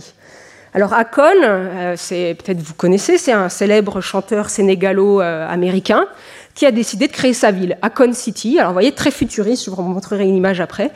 Alors, 0.75 0.93
Akon, 0.93 1.21
euh, 1.43 1.93
c'est 1.95 2.35
peut-être 2.35 2.59
vous 2.59 2.73
connaissez, 2.73 3.17
c'est 3.19 3.31
un 3.31 3.47
célèbre 3.47 4.01
chanteur 4.01 4.49
sénégalo-américain 4.49 6.07
qui 6.55 6.65
a 6.65 6.71
décidé 6.71 7.07
de 7.07 7.11
créer 7.11 7.33
sa 7.33 7.51
ville, 7.51 7.77
Akon 7.81 8.11
City. 8.13 8.57
Alors, 8.59 8.71
vous 8.71 8.75
voyez, 8.75 8.91
très 8.91 9.11
futuriste, 9.11 9.65
je 9.65 9.69
vous 9.69 9.81
montrerai 9.81 10.23
une 10.23 10.35
image 10.35 10.61
après. 10.61 10.91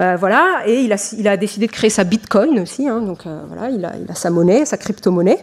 Euh, 0.00 0.16
voilà, 0.18 0.62
et 0.66 0.80
il 0.80 0.92
a, 1.28 1.36
décidé 1.36 1.66
de 1.68 1.72
créer 1.72 1.90
sa 1.90 2.04
Bitcoin 2.04 2.58
aussi. 2.58 2.88
Hein, 2.88 3.00
donc, 3.00 3.26
euh, 3.26 3.42
voilà, 3.46 3.70
il 3.70 3.84
a, 3.84 3.92
il 4.02 4.10
a, 4.10 4.14
sa 4.14 4.30
monnaie, 4.30 4.64
sa 4.64 4.76
crypto-monnaie. 4.76 5.38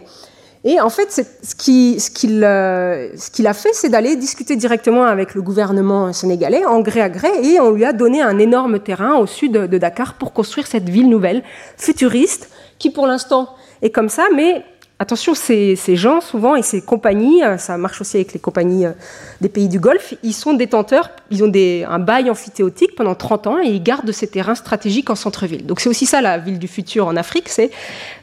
Et 0.62 0.78
en 0.78 0.90
fait, 0.90 1.10
ce 1.10 1.54
qu'il 1.54 2.44
euh, 2.44 3.08
a 3.44 3.54
fait, 3.54 3.72
c'est 3.72 3.88
d'aller 3.88 4.16
discuter 4.16 4.56
directement 4.56 5.04
avec 5.04 5.34
le 5.34 5.40
gouvernement 5.40 6.12
sénégalais 6.12 6.66
en 6.66 6.80
gré 6.80 7.00
à 7.00 7.08
gré, 7.08 7.30
et 7.42 7.60
on 7.60 7.70
lui 7.70 7.86
a 7.86 7.94
donné 7.94 8.20
un 8.20 8.38
énorme 8.38 8.78
terrain 8.78 9.14
au 9.16 9.26
sud 9.26 9.52
de 9.52 9.78
Dakar 9.78 10.14
pour 10.14 10.34
construire 10.34 10.66
cette 10.66 10.88
ville 10.88 11.08
nouvelle, 11.08 11.42
futuriste, 11.78 12.50
qui 12.78 12.90
pour 12.90 13.06
l'instant 13.06 13.54
est 13.80 13.90
comme 13.90 14.10
ça, 14.10 14.26
mais 14.34 14.62
Attention, 15.02 15.34
ces, 15.34 15.76
gens, 15.96 16.20
souvent, 16.20 16.56
et 16.56 16.62
ces 16.62 16.82
compagnies, 16.82 17.42
euh, 17.42 17.56
ça 17.56 17.78
marche 17.78 18.02
aussi 18.02 18.18
avec 18.18 18.34
les 18.34 18.38
compagnies 18.38 18.84
euh, 18.84 18.92
des 19.40 19.48
pays 19.48 19.66
du 19.66 19.80
Golfe, 19.80 20.12
ils 20.22 20.34
sont 20.34 20.52
détenteurs, 20.52 21.08
ils 21.30 21.42
ont 21.42 21.50
un 21.50 21.98
bail 21.98 22.28
amphithéotique 22.28 22.94
pendant 22.96 23.14
30 23.14 23.46
ans 23.46 23.58
et 23.62 23.68
ils 23.68 23.82
gardent 23.82 24.12
ces 24.12 24.26
terrains 24.26 24.54
stratégiques 24.54 25.08
en 25.08 25.14
centre-ville. 25.14 25.64
Donc 25.64 25.80
c'est 25.80 25.88
aussi 25.88 26.04
ça 26.04 26.20
la 26.20 26.36
ville 26.36 26.58
du 26.58 26.68
futur 26.68 27.06
en 27.06 27.16
Afrique, 27.16 27.48
c'est 27.48 27.70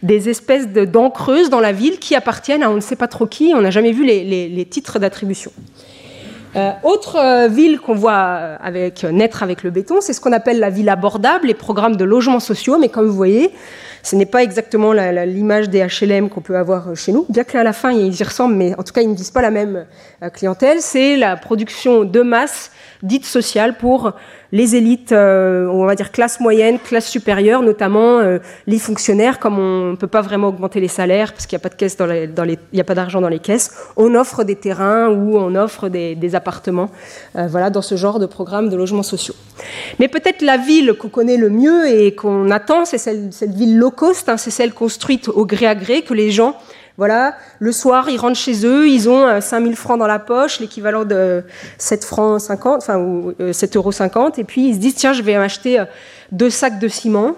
des 0.03 0.29
espèces 0.29 0.67
de 0.67 0.85
dents 0.85 1.09
creuses 1.09 1.49
dans 1.49 1.61
la 1.61 1.71
ville 1.71 1.97
qui 1.97 2.13
appartiennent 2.13 2.61
à 2.61 2.69
on 2.69 2.75
ne 2.75 2.79
sait 2.79 2.95
pas 2.95 3.07
trop 3.07 3.25
qui, 3.25 3.53
on 3.55 3.61
n'a 3.61 3.71
jamais 3.71 3.91
vu 3.91 4.05
les, 4.05 4.67
titres 4.69 4.99
d'attribution. 4.99 5.51
Euh, 6.55 6.71
autre 6.83 7.47
ville 7.47 7.79
qu'on 7.79 7.95
voit 7.95 8.59
naître 9.11 9.41
avec 9.41 9.63
le 9.63 9.71
béton, 9.71 9.95
c'est 9.99 10.13
ce 10.13 10.21
qu'on 10.21 10.31
appelle 10.31 10.59
la 10.59 10.69
ville 10.69 10.89
abordable, 10.89 11.47
les 11.47 11.55
programmes 11.55 11.95
de 11.95 12.05
logements 12.05 12.39
sociaux, 12.39 12.77
mais 12.77 12.89
comme 12.89 13.07
vous 13.07 13.15
voyez, 13.15 13.51
ce 14.07 14.15
n'est 14.15 14.25
pas 14.25 14.41
exactement 14.41 14.93
l'image 14.93 15.69
des 15.69 15.85
HLM 15.85 16.29
qu'on 16.29 16.39
peut 16.39 16.55
avoir 16.55 16.95
chez 16.95 17.11
nous, 17.11 17.25
bien 17.27 17.43
qu'à 17.43 17.61
la 17.63 17.73
fin 17.73 17.91
ils 17.91 18.17
y 18.17 18.23
ressemblent, 18.23 18.55
mais 18.55 18.73
en 18.79 18.83
tout 18.83 18.93
cas 18.93 19.01
ils 19.01 19.09
ne 19.09 19.15
disent 19.15 19.31
pas 19.31 19.41
la 19.41 19.51
même 19.51 19.85
euh, 20.23 20.29
clientèle. 20.29 20.77
C'est 20.79 21.17
la 21.17 21.35
production 21.35 22.05
de 22.05 22.21
masse 22.21 22.71
dite 23.03 23.25
sociale 23.25 23.75
pour 23.77 24.13
les 24.51 24.75
élites, 24.75 25.11
euh, 25.11 25.67
on 25.67 25.85
va 25.85 25.95
dire 25.95 26.11
classe 26.11 26.39
moyenne, 26.39 26.79
classe 26.79 27.07
supérieure, 27.07 27.61
notamment 27.61 28.19
euh, 28.19 28.39
les 28.65 28.79
fonctionnaires, 28.79 29.39
comme 29.39 29.59
on 29.59 29.91
ne 29.91 29.95
peut 29.95 30.07
pas 30.07 30.21
vraiment 30.21 30.47
augmenter 30.47 30.79
les 30.79 30.87
salaires 30.87 31.33
parce 31.33 31.45
qu'il 31.45 31.59
n'y 31.59 32.79
a 32.79 32.83
pas 32.83 32.95
d'argent 32.95 33.21
dans 33.21 33.29
les 33.29 33.39
caisses, 33.39 33.71
on 33.97 34.15
offre 34.15 34.43
des 34.43 34.55
terrains 34.55 35.09
ou 35.09 35.37
on 35.37 35.53
offre 35.55 35.89
des, 35.89 36.35
appartements, 36.35 36.89
euh, 37.35 37.47
voilà, 37.47 37.69
dans 37.69 37.81
ce 37.81 37.95
genre 37.95 38.19
de 38.19 38.25
programme 38.25 38.69
de 38.69 38.77
logements 38.77 39.03
sociaux. 39.03 39.35
Mais 39.99 40.07
peut-être 40.07 40.41
la 40.41 40.57
ville 40.57 40.93
qu'on 40.93 41.09
connaît 41.09 41.37
le 41.37 41.49
mieux 41.49 41.87
et 41.87 42.15
qu'on 42.15 42.51
attend, 42.51 42.85
c'est 42.85 42.97
cette 42.97 43.53
ville 43.53 43.77
low 43.77 43.91
cost, 43.91 44.29
hein, 44.29 44.37
c'est 44.37 44.51
celle 44.51 44.73
construite 44.73 45.27
au 45.29 45.45
gré 45.45 45.65
à 45.65 45.75
gré 45.75 46.01
que 46.01 46.13
les 46.13 46.31
gens 46.31 46.55
voilà, 46.97 47.35
le 47.59 47.71
soir, 47.71 48.09
ils 48.09 48.17
rentrent 48.17 48.39
chez 48.39 48.65
eux, 48.65 48.89
ils 48.89 49.07
ont 49.07 49.39
5000 49.39 49.71
euh, 49.71 49.75
francs 49.75 49.99
dans 49.99 50.07
la 50.07 50.17
poche, 50.17 50.59
l'équivalent 50.59 51.05
de 51.05 51.43
7 51.77 52.03
francs 52.03 52.41
50, 52.41 52.77
enfin, 52.81 52.97
ou 52.97 53.35
7 53.51 53.75
euh, 53.75 53.79
euros 53.79 53.91
50, 53.91 54.39
et 54.39 54.43
puis 54.43 54.69
ils 54.69 54.73
se 54.73 54.79
disent, 54.79 54.95
tiens, 54.95 55.13
je 55.13 55.21
vais 55.21 55.35
acheter 55.35 55.79
euh, 55.79 55.85
deux 56.31 56.49
sacs 56.49 56.79
de 56.79 56.87
ciment 56.87 57.35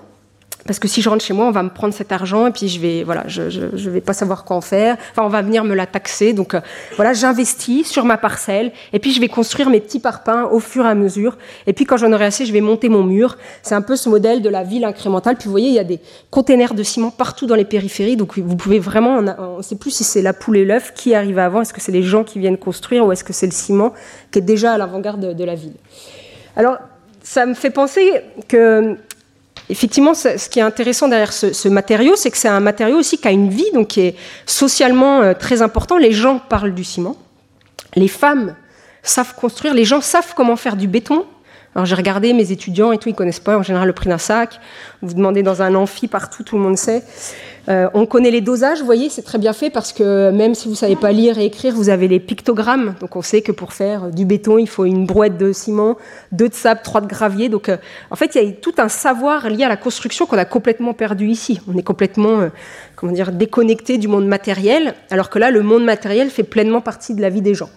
parce 0.69 0.77
que 0.77 0.88
si 0.88 1.01
je 1.01 1.10
rentre 1.10 1.25
chez 1.25 1.34
moi, 1.34 1.47
on 1.47 1.51
va 1.51 1.63
me 1.63 1.71
prendre 1.71 1.95
cet 1.95 2.12
argent 2.12 2.45
et 2.45 2.51
puis 2.51 2.67
je 2.67 2.79
vais, 2.79 3.01
voilà, 3.01 3.23
je, 3.25 3.89
vais 3.89 4.01
pas 4.01 4.13
savoir 4.13 4.43
quoi 4.43 4.55
en 4.55 4.62
faire. 4.62 4.97
Enfin, 5.10 5.23
on 5.23 5.27
va 5.27 5.41
venir 5.41 5.63
me 5.63 5.73
la 5.73 5.88
taxer. 5.88 6.32
Donc, 6.32 6.53
euh, 6.53 6.62
voilà, 6.95 7.12
j'investis 7.13 7.88
sur 7.88 8.05
ma 8.05 8.17
parcelle 8.17 8.71
et 8.93 8.99
puis 8.99 9.12
je 9.12 9.19
vais 9.19 9.29
construire 9.29 9.71
mes 9.71 9.79
petits 9.79 9.99
parpaings 9.99 10.43
au 10.51 10.60
fur 10.60 10.86
et 10.86 10.89
à 10.89 10.93
mesure. 10.93 11.39
Et 11.65 11.73
puis, 11.73 11.86
quand 11.86 11.97
j'en 11.97 12.13
aurai 12.13 12.25
assez, 12.25 12.45
je 12.45 12.53
vais 12.53 12.62
monter 12.62 12.88
mon 12.88 13.01
mur. 13.01 13.39
C'est 13.63 13.73
un 13.73 13.82
peu 13.82 13.95
ce 13.95 14.10
modèle 14.10 14.43
de 14.43 14.49
la 14.49 14.62
ville 14.62 14.86
incrémentale. 14.86 15.38
Puis, 15.38 15.45
vous 15.45 15.51
voyez, 15.53 15.69
il 15.69 15.73
y 15.73 15.79
a 15.79 15.84
des 15.84 15.99
containers 16.29 16.75
de 16.75 16.84
ciment 16.84 17.10
partout 17.10 17.47
dans 17.47 17.55
les 17.55 17.65
périphéries. 17.65 18.15
Donc, 18.15 18.38
vous 18.38 18.55
pouvez 18.55 18.77
vraiment, 18.77 19.23
on 19.39 19.58
ne 19.58 19.63
sait 19.63 19.75
plus 19.75 19.89
si 19.89 20.03
c'est 20.03 20.21
la 20.21 20.34
poule 20.34 20.58
et 20.58 20.65
l'œuf 20.65 20.93
qui 20.93 21.15
arrive 21.15 21.39
avant. 21.39 21.63
Est-ce 21.63 21.73
que 21.73 21.82
c'est 21.82 21.91
les 21.91 22.03
gens 22.03 22.23
qui 22.23 22.38
viennent 22.38 22.60
construire 22.60 23.08
ou 23.08 23.12
est-ce 23.12 23.23
que 23.23 23.34
c'est 23.34 23.47
le 23.47 23.53
ciment 23.53 23.91
qui 24.29 24.38
est 24.38 24.43
déjà 24.43 24.73
à 24.73 24.77
l'avant-garde 24.77 25.34
de 25.36 25.43
la 25.43 25.55
ville? 25.55 25.73
Alors, 26.55 26.77
ça 27.23 27.47
me 27.47 27.55
fait 27.55 27.71
penser 27.71 28.21
que 28.47 28.97
effectivement, 29.69 30.13
ce 30.13 30.49
qui 30.49 30.60
est 30.60 30.63
intéressant 30.63 31.08
derrière 31.08 31.32
ce, 31.32 31.67
matériau, 31.67 32.15
c'est 32.15 32.32
que 32.32 32.38
c'est 32.38 32.47
un 32.47 32.60
matériau 32.60 32.97
aussi 32.97 33.17
qui 33.17 33.27
a 33.27 33.32
une 33.32 33.49
vie, 33.49 33.69
donc 33.73 33.89
qui 33.89 34.01
est 34.01 34.15
socialement 34.45 35.21
euh, 35.21 35.34
très 35.34 35.62
important. 35.62 35.97
Les 35.97 36.12
gens 36.12 36.39
parlent 36.39 36.73
du 36.73 36.84
ciment, 36.84 37.15
les 37.95 38.08
femmes 38.08 38.55
savent 39.03 39.36
construire, 39.36 39.73
les 39.73 39.86
gens 39.86 40.01
savent 40.01 40.34
comment 40.36 40.55
faire 40.55 40.75
du 40.75 40.88
béton. 40.88 41.25
Alors 41.75 41.86
j'ai 41.86 41.95
regardé 41.95 42.34
mes 42.34 42.51
étudiants 42.51 42.91
et 42.91 42.97
tout, 42.97 43.10
ils 43.10 43.15
connaissent 43.15 43.39
pas 43.39 43.58
en 43.58 43.63
général 43.63 43.88
le 43.88 43.93
prix 43.93 44.10
d'un 44.10 44.17
sac. 44.17 44.60
Vous 45.01 45.13
demandez 45.13 45.43
dans 45.43 45.62
un 45.62 45.75
amphi 45.75 46.08
partout, 46.08 46.43
tout 46.43 46.58
le 46.58 46.63
monde 46.63 46.77
sait. 46.77 47.03
Euh, 47.69 47.88
on 47.93 48.08
connaît 48.08 48.32
les 48.32 48.41
dosages, 48.41 48.79
vous 48.79 48.86
voyez, 48.86 49.10
c'est 49.10 49.21
très 49.21 49.38
bien 49.38 49.53
fait 49.53 49.69
parce 49.69 49.93
que 49.93 50.32
même 50.32 50.55
si 50.55 50.65
vous 50.65 50.73
ne 50.73 50.77
savez 50.77 50.95
pas 50.95 51.12
lire 51.12 51.38
et 51.38 51.45
écrire, 51.45 51.75
vous 51.75 51.89
avez 51.89 52.08
les 52.08 52.19
pictogrammes. 52.19 52.95
Donc 52.99 53.15
on 53.15 53.21
sait 53.21 53.41
que 53.41 53.51
pour 53.51 53.73
faire 53.73 54.10
du 54.10 54.25
béton, 54.25 54.58
il 54.58 54.67
faut 54.67 54.86
une 54.86 55.05
brouette 55.05 55.38
de 55.38 55.53
ciment, 55.53 55.95
deux 56.32 56.49
de 56.49 56.55
sable, 56.55 56.82
trois 56.84 57.01
de 57.01 57.05
gravier. 57.05 57.47
Donc 57.47 57.69
euh, 57.69 57.77
en 58.10 58.15
fait, 58.15 58.34
il 58.34 58.43
y 58.43 58.47
a 58.47 58.51
tout 58.53 58.73
un 58.79 58.89
savoir 58.89 59.49
lié 59.49 59.65
à 59.65 59.69
la 59.69 59.77
construction 59.77 60.25
qu'on 60.25 60.38
a 60.38 60.45
complètement 60.45 60.93
perdu 60.93 61.27
ici. 61.27 61.62
On 61.71 61.77
est 61.77 61.84
complètement, 61.84 62.39
euh, 62.39 62.49
comment 62.95 63.12
dire, 63.12 63.32
déconnecté 63.32 63.99
du 63.99 64.08
monde 64.08 64.25
matériel, 64.25 64.95
alors 65.12 65.29
que 65.29 65.38
là, 65.38 65.51
le 65.51 65.62
monde 65.62 65.84
matériel 65.84 66.32
fait 66.32 66.43
pleinement 66.43 66.82
partie 66.82 67.13
de 67.13 67.21
la 67.21 67.29
vie 67.29 67.41
des 67.41 67.53
gens. 67.53 67.69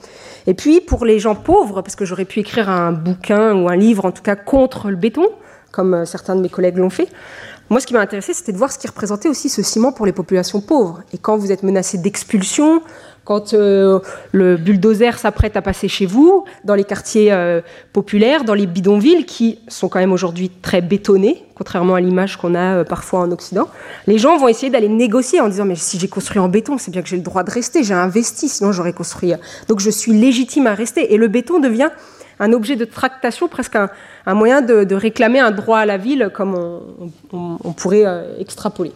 Et 0.46 0.55
puis 0.55 0.81
pour 0.81 1.05
les 1.05 1.18
gens 1.18 1.35
pauvres, 1.35 1.83
parce 1.83 1.96
que 1.96 2.05
j'aurais 2.05 2.24
pu 2.24 2.40
écrire 2.40 2.68
un 2.68 2.92
bouquin 2.92 3.55
ou 3.55 3.68
un 3.68 3.76
livre 3.76 4.05
en 4.05 4.12
tout 4.12 4.22
cas 4.22 4.37
contre 4.37 4.90
le 4.90 4.96
béton, 4.96 5.28
comme 5.70 6.05
certains 6.05 6.37
de 6.37 6.40
mes 6.40 6.48
collègues 6.48 6.78
l'ont 6.78 6.90
fait. 6.90 7.09
Moi, 7.70 7.81
ce 7.81 7.87
qui 7.87 7.94
m'a 7.94 8.01
intéressé, 8.01 8.35
c'était 8.35 8.53
de 8.53 8.59
voir 8.59 8.70
ce 8.70 8.79
qui 8.79 8.87
représentait 8.87 9.29
aussi 9.29 9.48
ce 9.48 9.62
ciment 9.62 9.92
pour 9.92 10.05
les 10.05 10.12
populations 10.12 10.61
pauvres. 10.61 11.03
Et 11.14 11.18
quand 11.18 11.37
vous 11.37 11.53
êtes 11.53 11.62
menacé 11.62 11.96
d'expulsion, 11.96 12.83
quand 13.25 13.55
euh, 13.55 14.01
le 14.33 14.57
bulldozer 14.57 15.16
s'apprête 15.18 15.57
à 15.57 15.62
passer 15.62 15.88
chez 15.88 16.07
vous, 16.07 16.44
dans 16.64 16.75
les 16.75 16.85
quartiers 16.85 17.33
euh, 17.33 17.61
populaires, 17.92 18.44
dans 18.44 18.55
les 18.55 18.66
bidonvilles, 18.66 19.25
qui 19.25 19.61
sont 19.68 19.88
quand 19.88 20.01
même 20.01 20.12
aujourd'hui 20.12 20.51
très 20.51 20.81
bétonnés, 20.81 21.44
contrairement 21.55 21.94
à 21.94 22.01
l'image 22.01 22.37
qu'on 22.37 22.55
a 22.55 22.79
euh, 22.79 22.85
parfois 22.85 23.20
en 23.20 23.31
Occident, 23.31 23.68
les 24.07 24.18
gens 24.18 24.37
vont 24.38 24.48
essayer 24.48 24.70
d'aller 24.70 24.88
négocier 24.88 25.40
en 25.40 25.48
disant 25.48 25.64
mais 25.64 25.77
si 25.77 25.98
j'ai 25.98 26.09
construit 26.09 26.40
en 26.40 26.48
béton, 26.48 26.79
c'est 26.79 26.90
bien 26.90 27.03
que 27.03 27.09
j'ai 27.09 27.16
le 27.16 27.22
droit 27.22 27.44
de 27.44 27.51
rester, 27.51 27.85
j'ai 27.85 27.94
investi, 27.94 28.48
sinon 28.48 28.72
j'aurais 28.72 28.92
construit. 28.92 29.33
Donc 29.68 29.79
je 29.79 29.90
suis 29.90 30.12
légitime 30.12 30.66
à 30.66 30.75
rester. 30.75 31.14
Et 31.14 31.16
le 31.16 31.29
béton 31.29 31.61
devient 31.61 31.90
un 32.40 32.53
objet 32.53 32.77
de 32.77 32.85
tractation, 32.85 33.49
presque 33.49 33.77
un, 33.77 34.35
moyen 34.35 34.61
de, 34.61 34.95
réclamer 34.95 35.40
un 35.40 35.51
droit 35.51 35.79
à 35.79 35.87
la 35.87 35.97
ville, 35.97 36.31
comme 36.33 36.55
on, 37.33 37.73
pourrait 37.73 38.05
extrapoler. 38.38 38.92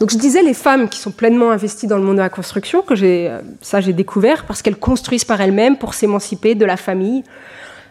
Donc 0.00 0.10
je 0.10 0.18
disais 0.18 0.42
les 0.42 0.54
femmes 0.54 0.88
qui 0.88 1.00
sont 1.00 1.10
pleinement 1.10 1.50
investies 1.50 1.88
dans 1.88 1.96
le 1.96 2.04
monde 2.04 2.16
de 2.16 2.22
la 2.22 2.28
construction, 2.28 2.82
que 2.82 2.94
j'ai, 2.94 3.28
euh, 3.28 3.40
ça 3.60 3.80
j'ai 3.80 3.92
découvert, 3.92 4.44
parce 4.44 4.62
qu'elles 4.62 4.76
construisent 4.76 5.24
par 5.24 5.40
elles-mêmes 5.40 5.76
pour 5.76 5.94
s'émanciper 5.94 6.54
de 6.54 6.64
la 6.64 6.76
famille, 6.76 7.24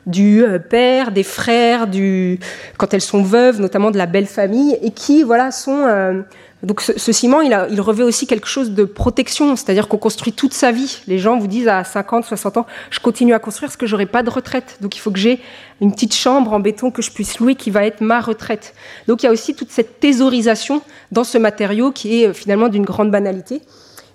du 0.06 0.41
euh, 0.41 0.58
père, 0.58 1.12
des 1.12 1.23
frères, 1.23 1.86
du, 1.86 2.39
quand 2.78 2.93
elles 2.93 3.02
sont 3.02 3.23
veuves, 3.23 3.60
notamment 3.60 3.91
de 3.91 3.97
la 3.97 4.06
belle 4.06 4.26
famille, 4.26 4.78
et 4.82 4.91
qui 4.91 5.23
voilà 5.23 5.52
sont 5.52 5.86
euh, 5.86 6.21
donc 6.63 6.82
ce, 6.82 7.12
ciment, 7.12 7.41
il, 7.41 7.82
revêt 7.82 8.04
aussi 8.04 8.26
quelque 8.26 8.48
chose 8.48 8.72
de 8.72 8.84
protection, 8.84 9.56
c'est-à-dire 9.56 9.88
qu'on 9.88 10.00
construit 10.00 10.34
toute 10.34 10.54
sa 10.54 10.72
vie. 10.72 11.02
Les 11.08 11.20
gens 11.20 11.38
vous 11.38 11.46
disent 11.46 11.67
à 11.67 11.84
50, 11.84 12.26
60 12.26 12.58
ans, 12.58 12.65
je 12.89 13.00
continue 13.00 13.36
à 13.36 13.39
construire 13.39 13.70
parce 13.70 13.78
que 13.78 13.86
j'aurai 13.86 14.08
pas 14.08 14.24
de 14.24 14.32
retraite. 14.32 14.78
Donc 14.82 14.96
il 14.96 15.00
faut 15.00 15.12
que 15.12 15.20
j'ai 15.20 15.39
une 15.82 15.91
petite 15.91 16.15
chambre 16.15 16.54
en 16.54 16.60
béton 16.60 16.89
que 16.89 17.04
je 17.04 17.12
puisse 17.12 17.38
louer 17.39 17.54
qui 17.54 17.70
va 17.70 17.86
être 17.86 18.02
ma 18.02 18.22
retraite. 18.22 18.74
Donc 19.08 19.22
il 19.22 19.28
y 19.28 19.30
a 19.30 19.32
aussi 19.32 19.54
toute 19.54 19.70
cette 19.70 20.00
thésaurisation 20.00 20.82
dans 21.12 21.24
ce 21.24 21.38
matériau 21.38 21.91
qui 21.91 22.24
est 22.24 22.28
euh, 22.28 22.34
finalement 22.34 22.70
d'une 22.70 22.86
grande 22.86 23.12
banalité, 23.12 23.62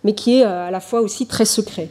mais 0.03 0.15
qui 0.15 0.41
est 0.41 0.45
euh, 0.45 0.67
à 0.67 0.73
la 0.73 0.81
fois 0.81 1.01
aussi 1.01 1.29
très 1.29 1.45
secret. 1.45 1.91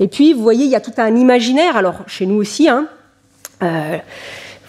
Et 0.00 0.08
puis 0.08 0.32
vous 0.32 0.42
voyez, 0.42 0.64
il 0.64 0.70
y 0.70 0.76
a 0.76 0.80
tout 0.80 0.94
un 0.96 1.14
imaginaire, 1.14 1.76
alors 1.76 2.02
chez 2.08 2.26
nous 2.26 2.34
aussi, 2.34 2.68
hein, 2.68 2.88
euh, 3.62 3.98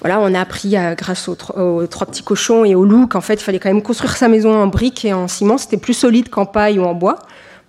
voilà, 0.05 0.19
on 0.19 0.35
a 0.35 0.39
appris 0.39 0.77
euh, 0.77 0.93
grâce 0.93 1.27
aux, 1.27 1.33
trois 1.33 2.05
petits 2.05 2.21
cochons 2.21 2.63
et 2.63 2.75
aux 2.75 2.85
loups 2.85 3.07
qu'en 3.07 3.21
fait, 3.21 3.33
il 3.33 3.39
fallait 3.39 3.57
quand 3.57 3.69
même 3.69 3.81
construire 3.81 4.15
sa 4.15 4.27
maison 4.27 4.53
en 4.53 4.67
briques 4.67 5.03
et 5.03 5.13
en 5.13 5.27
ciment. 5.27 5.57
C'était 5.57 5.77
plus 5.77 5.95
solide 5.95 6.29
qu'en 6.29 6.45
paille 6.45 6.77
ou 6.77 6.83
en 6.83 6.93
bois. 6.93 7.17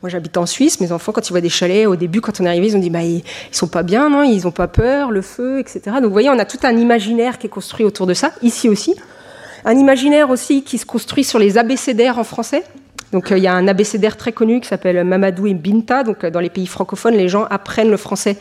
Moi, 0.03 0.11
j'habite 0.11 0.37
en 0.37 0.45
Suisse. 0.45 0.79
Mes 0.81 0.93
enfants, 0.93 1.13
quand 1.13 1.27
ils 1.27 1.33
voient 1.33 1.41
des 1.41 1.49
chalets, 1.49 1.87
au 1.87 1.97
début, 1.97 2.21
quand 2.21 2.39
on 2.39 2.45
est 2.45 2.49
arrivé, 2.49 2.67
ils 2.67 2.77
ont 2.77 2.79
dit 2.79 2.91
bah, 2.91 3.01
ils, 3.01 3.23
sont 3.53 3.69
pas 3.69 3.83
bien, 3.83 4.11
non? 4.11 4.23
Ils 4.23 4.47
ont 4.47 4.51
pas 4.51 4.69
peur, 4.69 5.13
le 5.13 5.23
feu, 5.23 5.61
etc. 5.61 5.81
Donc, 5.93 6.05
vous 6.05 6.13
voyez, 6.13 6.29
on 6.29 6.39
a 6.39 6.45
tout 6.45 6.59
un 6.65 6.77
imaginaire 6.77 7.39
qui 7.39 7.47
est 7.47 7.49
construit 7.49 7.87
autour 7.87 8.07
de 8.07 8.13
ça, 8.13 8.33
ici 8.43 8.69
aussi. 8.69 8.95
Un 9.65 9.79
imaginaire 9.79 10.29
aussi 10.29 10.63
qui 10.63 10.77
se 10.77 10.85
construit 10.85 11.25
sur 11.25 11.39
les 11.39 11.57
abécédaires 11.57 12.19
en 12.19 12.25
français. 12.25 12.65
Donc, 13.13 13.33
euh, 13.33 13.39
il 13.39 13.45
y 13.45 13.47
a 13.47 13.55
un 13.55 13.67
abécédaire 13.67 14.19
très 14.19 14.33
connu 14.33 14.61
qui 14.61 14.69
s'appelle 14.69 15.03
Mamadou 15.05 15.47
et 15.47 15.55
Binta. 15.55 16.03
Donc, 16.03 16.23
euh, 16.23 16.29
dans 16.29 16.41
les 16.41 16.51
pays 16.51 16.67
francophones, 16.67 17.15
les 17.15 17.31
gens 17.31 17.47
apprennent 17.49 17.91
le 17.91 17.97
français 17.97 18.37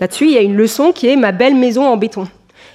là-dessus. 0.00 0.24
Il 0.24 0.32
y 0.32 0.38
a 0.38 0.42
une 0.42 0.56
leçon 0.56 0.90
qui 0.90 1.06
est 1.06 1.14
ma 1.14 1.30
belle 1.30 1.54
maison 1.54 1.86
en 1.86 1.96
béton. 1.96 2.26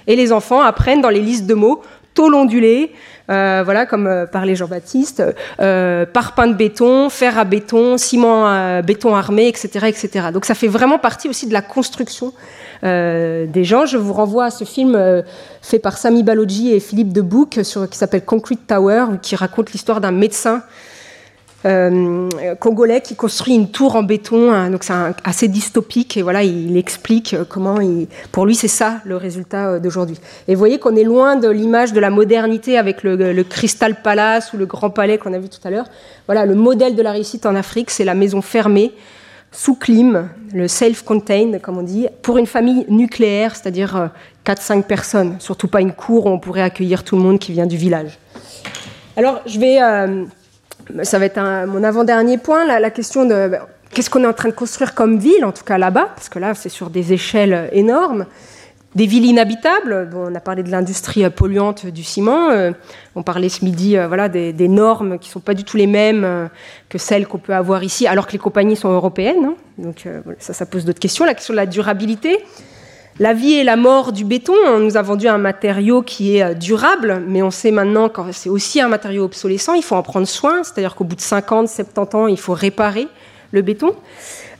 Et 0.06 0.16
les 0.16 0.32
enfants 0.32 0.60
apprennent 0.60 1.00
dans 1.00 1.08
les 1.08 1.20
listes 1.20 1.46
de 1.46 1.54
mots 1.54 1.82
tôle 2.14 2.34
ondulée, 2.34 2.92
euh, 3.30 3.62
voilà, 3.64 3.86
comme 3.86 4.06
euh, 4.06 4.26
parlait 4.26 4.54
Jean-Baptiste, 4.54 5.22
euh, 5.60 6.04
parpaing 6.06 6.48
de 6.48 6.54
béton, 6.54 7.08
fer 7.08 7.38
à 7.38 7.44
béton, 7.44 7.96
ciment 7.96 8.82
béton 8.82 9.14
armé, 9.14 9.48
etc., 9.48 9.86
etc. 9.86 10.28
Donc 10.32 10.44
ça 10.44 10.54
fait 10.54 10.68
vraiment 10.68 10.98
partie 10.98 11.28
aussi 11.28 11.46
de 11.46 11.52
la 11.52 11.62
construction 11.62 12.32
des 12.82 13.64
gens. 13.64 13.86
Je 13.86 13.96
vous 13.96 14.12
renvoie 14.12 14.46
à 14.46 14.50
ce 14.50 14.64
film 14.64 15.22
fait 15.60 15.78
par 15.78 15.96
Sami 15.96 16.24
Balogi 16.24 16.72
et 16.72 16.80
Philippe 16.80 17.12
Debouc 17.12 17.50
qui 17.50 17.98
s'appelle 17.98 18.24
Concrete 18.24 18.66
Tower, 18.66 19.04
qui 19.22 19.36
raconte 19.36 19.70
l'histoire 19.72 20.00
d'un 20.00 20.10
médecin 20.10 20.64
euh, 21.64 22.28
congolais 22.58 23.00
qui 23.00 23.14
construit 23.14 23.54
une 23.54 23.70
tour 23.70 23.94
en 23.94 24.02
béton, 24.02 24.50
hein, 24.50 24.70
donc 24.70 24.82
c'est 24.82 24.92
assez 25.22 25.46
dystopique 25.46 26.16
et 26.16 26.22
voilà, 26.22 26.42
il 26.42 26.76
explique 26.76 27.34
euh, 27.34 27.44
comment, 27.48 27.78
pour 28.32 28.46
lui, 28.46 28.56
c'est 28.56 28.66
ça 28.66 29.00
le 29.04 29.16
résultat 29.16 29.68
euh, 29.68 29.78
d'aujourd'hui. 29.78 30.18
Et 30.48 30.54
vous 30.54 30.58
voyez 30.58 30.80
qu'on 30.80 30.96
est 30.96 31.04
loin 31.04 31.36
de 31.36 31.48
l'image 31.48 31.92
de 31.92 32.00
la 32.00 32.10
modernité 32.10 32.78
avec 32.78 33.04
le, 33.04 33.14
le, 33.14 33.44
Crystal 33.44 34.02
Palace 34.02 34.52
ou 34.52 34.56
le 34.56 34.66
Grand 34.66 34.90
Palais 34.90 35.18
qu'on 35.18 35.32
a 35.32 35.38
vu 35.38 35.48
tout 35.48 35.60
à 35.62 35.70
l'heure. 35.70 35.86
Voilà, 36.26 36.46
le 36.46 36.56
modèle 36.56 36.96
de 36.96 37.02
la 37.02 37.12
réussite 37.12 37.46
en 37.46 37.54
Afrique, 37.54 37.90
c'est 37.90 38.04
la 38.04 38.14
maison 38.14 38.42
fermée 38.42 38.92
sous 39.52 39.76
clim, 39.76 40.30
le 40.52 40.66
self-contained, 40.66 41.60
comme 41.60 41.78
on 41.78 41.82
dit, 41.82 42.08
pour 42.22 42.38
une 42.38 42.46
famille 42.46 42.86
nucléaire, 42.88 43.54
c'est-à-dire 43.54 44.10
4-5 44.46 44.82
personnes, 44.82 45.36
surtout 45.38 45.68
pas 45.68 45.82
une 45.82 45.92
cour 45.92 46.26
où 46.26 46.30
on 46.30 46.38
pourrait 46.38 46.62
accueillir 46.62 47.04
tout 47.04 47.16
le 47.16 47.22
monde 47.22 47.38
qui 47.38 47.52
vient 47.52 47.66
du 47.66 47.76
village. 47.76 48.18
Alors, 49.14 49.42
je 49.44 49.60
vais 49.60 49.78
ça 51.02 51.18
va 51.18 51.26
être 51.26 51.66
mon 51.66 51.82
avant-dernier 51.84 52.38
point, 52.38 52.64
la, 52.64 52.90
question 52.90 53.24
de 53.24 53.48
ben, 53.48 53.60
qu'est-ce 53.92 54.10
qu'on 54.10 54.24
est 54.24 54.26
en 54.26 54.32
train 54.32 54.48
de 54.48 54.54
construire 54.54 54.94
comme 54.94 55.18
ville, 55.18 55.44
en 55.44 55.52
tout 55.52 55.64
cas 55.64 55.78
là-bas, 55.78 56.10
parce 56.14 56.28
que 56.28 56.38
là, 56.38 56.54
c'est 56.54 56.68
sur 56.68 56.90
des 56.90 57.12
échelles 57.12 57.68
énormes. 57.72 58.26
Des 58.94 59.06
villes 59.06 59.24
inhabitables, 59.24 60.10
on 60.14 60.34
a 60.34 60.40
parlé 60.40 60.62
de 60.62 60.70
l'industrie 60.70 61.28
polluante 61.30 61.86
du 61.86 62.04
ciment, 62.04 62.50
euh, 62.50 62.72
on 63.14 63.22
parlait 63.22 63.48
ce 63.48 63.64
midi 63.64 63.96
euh, 63.96 64.06
voilà, 64.06 64.28
des, 64.28 64.68
normes 64.68 65.18
qui 65.18 65.30
ne 65.30 65.32
sont 65.32 65.40
pas 65.40 65.54
du 65.54 65.64
tout 65.64 65.78
les 65.78 65.86
mêmes 65.86 66.24
euh, 66.24 66.46
que 66.90 66.98
celles 66.98 67.26
qu'on 67.26 67.38
peut 67.38 67.54
avoir 67.54 67.84
ici, 67.84 68.06
alors 68.06 68.26
que 68.26 68.32
les 68.32 68.38
compagnies 68.38 68.76
sont 68.76 68.90
européennes. 68.90 69.46
Hein. 69.46 69.54
donc 69.78 70.06
ça, 70.38 70.52
ça 70.52 70.66
pose 70.66 70.84
d'autres 70.84 70.98
questions. 71.00 71.24
La 71.24 71.32
question 71.32 71.54
de 71.54 71.56
la 71.56 71.64
durabilité, 71.64 72.44
la 73.18 73.34
vie 73.34 73.54
et 73.54 73.64
la 73.64 73.76
mort 73.76 74.12
du 74.12 74.24
béton, 74.24 74.54
on 74.66 74.78
nous 74.78 74.96
a 74.96 75.02
vendu 75.02 75.28
un 75.28 75.38
matériau 75.38 76.02
qui 76.02 76.36
est 76.36 76.42
euh, 76.42 76.54
durable, 76.54 77.22
mais 77.26 77.42
on 77.42 77.50
sait 77.50 77.70
maintenant 77.70 78.08
que 78.08 78.20
c'est 78.32 78.48
aussi 78.48 78.80
un 78.80 78.88
matériau 78.88 79.24
obsolescent, 79.24 79.74
il 79.74 79.82
faut 79.82 79.96
en 79.96 80.02
prendre 80.02 80.26
soin, 80.26 80.62
c'est-à-dire 80.62 80.94
qu'au 80.94 81.04
bout 81.04 81.16
de 81.16 81.20
50, 81.20 81.68
70 81.68 82.16
ans, 82.16 82.26
il 82.26 82.38
faut 82.38 82.54
réparer 82.54 83.08
le 83.52 83.60
béton. 83.60 83.94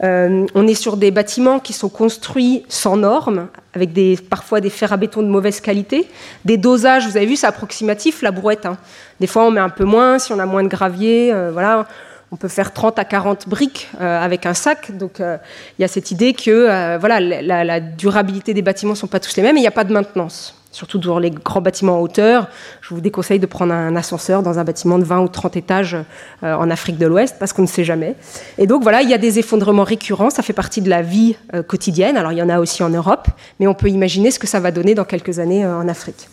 Euh, 0.05 0.47
on 0.55 0.67
est 0.67 0.75
sur 0.75 0.97
des 0.97 1.11
bâtiments 1.11 1.61
qui 1.61 1.73
sont 1.73 1.89
construits 1.89 2.65
sans 2.69 2.97
normes, 2.97 3.49
avec 3.75 3.91
parfois 4.29 4.61
des 4.61 4.71
fers 4.71 4.93
à 4.93 4.97
béton 4.97 5.23
de 5.23 5.29
mauvaise 5.29 5.61
qualité. 5.61 6.09
Des 6.45 6.57
dosages, 6.57 7.07
vous 7.07 7.17
avez 7.17 7.27
vu, 7.27 7.37
c'est 7.37 7.47
approximatif, 7.47 8.21
la 8.21 8.33
brouette. 8.33 8.67
Hein. 8.67 8.77
Des 9.21 9.27
fois, 9.27 9.45
on 9.45 9.51
met 9.51 9.61
un 9.61 9.71
peu 9.71 9.85
moins, 9.85 10.19
si 10.19 10.33
on 10.33 10.39
a 10.39 10.47
moins 10.47 10.63
de 10.63 10.69
gravier. 10.69 11.33
Euh, 11.33 11.51
voilà 11.53 11.87
on 12.33 12.37
peut 12.37 12.49
faire 12.49 12.73
30 12.73 12.99
à 12.99 13.05
40 13.05 13.47
briques 13.47 13.89
euh, 14.01 14.25
avec 14.25 14.47
un 14.47 14.55
sac. 14.55 14.97
Donc 14.97 15.21
euh, 15.21 15.37
il 15.79 15.83
y 15.83 15.85
a 15.85 15.89
cette 15.89 16.11
idée 16.11 16.33
que 16.33 16.51
euh, 16.51 16.97
voilà, 16.99 17.21
la, 17.21 17.81
durabilité 17.81 18.55
des 18.55 18.63
bâtiments 18.63 18.93
ne 18.93 18.97
sont 18.97 19.07
pas 19.07 19.21
tous 19.21 19.37
les 19.37 19.43
mêmes 19.43 19.57
et 19.57 19.61
il 19.61 19.63
n'y 19.63 19.69
a 19.69 19.73
pas 19.73 19.85
de 19.85 19.93
maintenance. 19.93 20.57
Surtout 20.73 20.97
dans 20.97 21.19
les 21.19 21.31
grands 21.31 21.61
bâtiments 21.61 21.99
en 21.99 22.01
hauteur, 22.01 22.49
je 22.81 22.95
vous 22.95 23.03
déconseille 23.03 23.39
de 23.39 23.45
prendre 23.45 23.75
un 23.75 23.95
ascenseur 23.95 24.43
dans 24.43 24.59
un 24.59 24.65
bâtiment 24.65 24.99
de 24.99 25.05
20 25.05 25.21
ou 25.21 25.29
30 25.29 25.55
étages 25.59 25.99
en 26.41 26.71
Afrique 26.71 26.97
de 26.97 27.07
l'Ouest 27.07 27.37
parce 27.39 27.53
qu'on 27.53 27.61
ne 27.61 27.67
sait 27.67 27.85
jamais. 27.85 28.15
Et 28.57 28.67
donc 28.67 28.83
voilà, 28.83 29.03
il 29.03 29.11
y 29.11 29.13
a 29.13 29.19
des 29.19 29.39
effondrements 29.39 29.85
récurrents, 29.85 30.31
ça 30.31 30.43
fait 30.43 30.55
partie 30.55 30.81
de 30.81 30.89
la 30.89 31.03
vie 31.03 31.37
quotidienne. 31.69 32.17
Alors 32.17 32.33
il 32.33 32.39
y 32.39 32.43
en 32.43 32.49
a 32.49 32.59
aussi 32.59 32.83
en 32.83 32.89
Europe, 32.89 33.29
mais 33.61 33.67
on 33.67 33.75
peut 33.75 33.91
imaginer 33.91 34.31
ce 34.31 34.39
que 34.39 34.47
ça 34.47 34.61
va 34.61 34.71
donner 34.71 34.95
dans 34.95 35.05
quelques 35.05 35.41
années 35.41 35.67
en 35.67 35.87
Afrique. 35.89 36.31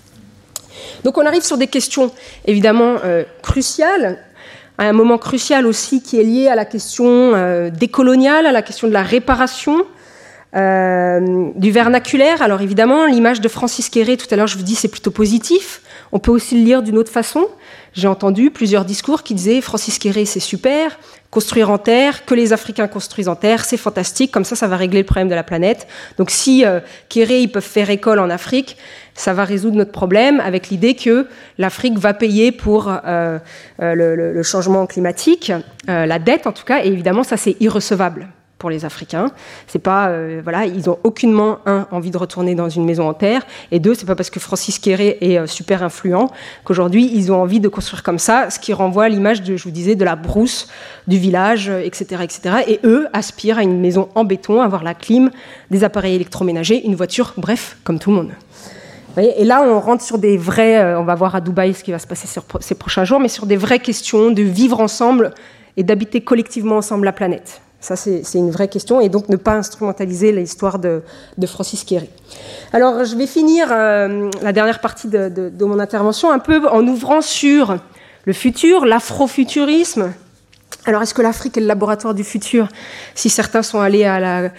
Donc 1.04 1.18
on 1.18 1.26
arrive 1.26 1.44
sur 1.44 1.58
des 1.58 1.68
questions 1.68 2.10
évidemment 2.46 2.96
cruciales 3.42 4.20
un 4.88 4.94
moment 4.94 5.18
crucial 5.18 5.65
aussi 5.65 6.02
qui 6.02 6.20
est 6.20 6.24
lié 6.24 6.48
à 6.48 6.56
la 6.56 6.65
question 6.65 7.06
euh, 7.08 7.70
décoloniale, 7.70 8.46
à 8.46 8.52
la 8.52 8.62
question 8.62 8.88
de 8.88 8.94
la 8.94 9.04
réparation, 9.04 9.86
euh, 10.56 11.50
du 11.56 11.72
vernaculaire. 11.72 12.42
Alors 12.42 12.62
évidemment, 12.62 13.06
l'image 13.06 13.42
de 13.42 13.48
Francis 13.48 13.89
Quéré, 13.89 14.18
tout 14.18 14.28
à 14.32 14.36
l'heure 14.36 14.48
je 14.48 14.58
vous 14.58 14.63
dis, 14.63 14.76
c'est 14.76 14.88
plutôt 14.88 15.12
positif. 15.12 15.82
On 16.12 16.19
peut 16.19 16.32
aussi 16.32 16.58
le 16.58 16.63
lire 16.63 16.82
d'une 16.82 16.98
autre 16.98 17.12
façon. 17.12 17.48
J'ai 17.93 18.08
entendu 18.08 18.52
plusieurs 18.52 18.86
discours 18.86 19.24
qui 19.24 19.34
disaient 19.34 19.62
Francis 19.62 20.00
Quéré, 20.00 20.26
c'est 20.26 20.39
super, 20.39 21.00
construire 21.32 21.69
en 21.69 21.78
terre, 21.78 22.26
que 22.26 22.34
les 22.34 22.54
Africains 22.54 22.88
construisent 22.88 23.28
en 23.28 23.36
terre, 23.36 23.65
c'est 23.65 23.78
fantastique, 23.78 24.32
comme 24.32 24.45
ça, 24.45 24.56
ça 24.56 24.67
va 24.67 24.78
régler 24.78 25.00
le 25.00 25.06
problème 25.06 25.30
de 25.30 25.36
la 25.36 25.43
planète. 25.43 25.88
Donc 26.17 26.32
si 26.32 26.65
euh, 26.65 26.80
Kéré, 27.10 27.41
ils 27.41 27.52
peuvent 27.52 27.63
faire 27.63 27.89
école 27.89 28.19
en 28.19 28.30
Afrique, 28.30 28.78
ça 29.19 29.34
va 29.34 29.43
résoudre 29.43 29.76
notre 29.76 29.91
problème 29.91 30.39
avec 30.39 30.69
l'idée 30.69 30.95
que 30.95 31.28
l'Afrique 31.58 31.98
va 31.98 32.13
payer 32.13 32.52
pour 32.52 32.88
euh, 32.88 33.38
euh, 33.82 34.34
le, 34.34 34.43
changement 34.43 34.86
climatique, 34.88 35.52
euh, 35.89 36.06
la 36.06 36.19
dette 36.19 36.48
en 36.48 36.54
tout 36.54 36.63
cas, 36.63 36.84
et 36.84 36.88
évidemment 36.88 37.24
ça 37.24 37.36
c'est 37.36 37.58
irrecevable 37.60 38.30
pour 38.60 38.69
les 38.69 38.86
Africains. 38.86 39.32
C'est 39.67 39.80
pas, 39.80 40.12
voilà, 40.43 40.65
ils 40.65 40.89
ont 40.89 41.00
aucunement 41.04 41.60
un 41.65 41.88
envie 41.91 42.12
de 42.12 42.17
retourner 42.17 42.54
dans 42.54 42.69
une 42.69 42.86
maison 42.86 43.10
en 43.10 43.13
terre, 43.13 43.41
et 43.72 43.80
deux, 43.80 43.95
c'est 43.95 44.06
pas 44.06 44.15
parce 44.15 44.30
que 44.30 44.39
Francis 44.39 44.78
Quéré 44.78 45.17
est 45.22 45.48
super 45.48 45.82
influent 45.82 46.30
qu'aujourd'hui 46.63 47.10
ils 47.13 47.32
ont 47.32 47.41
envie 47.41 47.60
de 47.60 47.67
construire 47.67 48.04
comme 48.04 48.19
ça, 48.19 48.50
ce 48.50 48.60
qui 48.60 48.74
renvoie 48.74 49.06
à 49.06 49.10
l'image 49.10 49.41
de, 49.41 49.58
je 49.58 49.63
vous 49.63 49.72
disais, 49.72 49.95
de 49.95 50.06
la 50.06 50.15
brousse 50.15 50.67
du 51.08 51.17
village, 51.17 51.69
etc., 51.69 52.22
etc. 52.24 52.56
Et 52.67 52.80
eux 52.84 53.08
aspirent 53.13 53.58
à 53.58 53.63
une 53.63 53.80
maison 53.80 54.10
en 54.15 54.24
béton, 54.26 54.62
avoir 54.62 54.84
la 54.84 54.93
clim, 54.93 55.32
des 55.72 55.84
appareils 55.84 56.15
électroménagers, 56.15 56.86
une 56.86 56.95
voiture, 56.95 57.34
bref, 57.38 57.78
comme 57.84 58.00
tout 58.00 58.12
le 58.12 58.17
monde. 58.17 58.32
Et 59.17 59.43
là, 59.43 59.63
on 59.63 59.80
rentre 59.80 60.04
sur 60.04 60.17
des 60.17 60.38
vrais, 60.38 60.78
euh, 60.78 61.00
on 61.00 61.04
va 61.04 61.15
voir 61.15 61.36
à 61.36 61.41
Dubaï 61.41 61.74
ce 61.74 61.84
qui 61.84 61.91
va 61.91 62.00
se 62.00 62.08
passer 62.08 62.28
ces 62.60 62.76
prochains 62.76 63.04
jours, 63.04 63.19
mais 63.19 63.28
sur 63.28 63.45
des 63.45 63.58
vraies 63.58 63.80
questions 63.80 64.32
de 64.32 64.43
vivre 64.43 64.80
ensemble 64.80 65.34
et 65.78 65.84
d'habiter 65.84 66.22
collectivement 66.22 66.78
ensemble 66.78 67.06
la 67.06 67.12
planète. 67.12 67.62
Ça, 67.82 67.96
c'est 67.96 68.24
une 68.36 68.52
vraie 68.52 68.68
question, 68.68 69.00
et 69.00 69.08
donc 69.08 69.30
ne 69.30 69.38
pas 69.38 69.54
instrumentaliser 69.54 70.34
l'histoire 70.34 70.80
de, 70.80 71.02
Francis 71.48 71.86
Kéry. 71.86 72.10
Alors, 72.74 73.06
je 73.06 73.15
vais 73.15 73.26
finir 73.26 73.70
euh, 73.72 74.30
la 74.42 74.52
dernière 74.52 74.82
partie 74.82 75.08
de, 75.08 75.52
mon 75.62 75.80
intervention 75.80 76.30
un 76.30 76.39
peu 76.39 76.68
en 76.68 76.86
ouvrant 76.86 77.22
sur 77.22 77.78
le 78.26 78.34
futur, 78.34 78.86
l'afrofuturisme. 78.86 80.12
Alors, 80.86 81.02
est-ce 81.04 81.13
que 81.13 81.22
l'Afrique 81.22 81.56
est 81.56 81.62
le 81.62 81.68
laboratoire 81.68 82.13
du 82.13 82.26
futur 82.26 82.68
Si 83.15 83.30
certains 83.30 83.63
sont 83.63 83.80
allés 83.80 84.04
à 84.04 84.20
la 84.20 84.50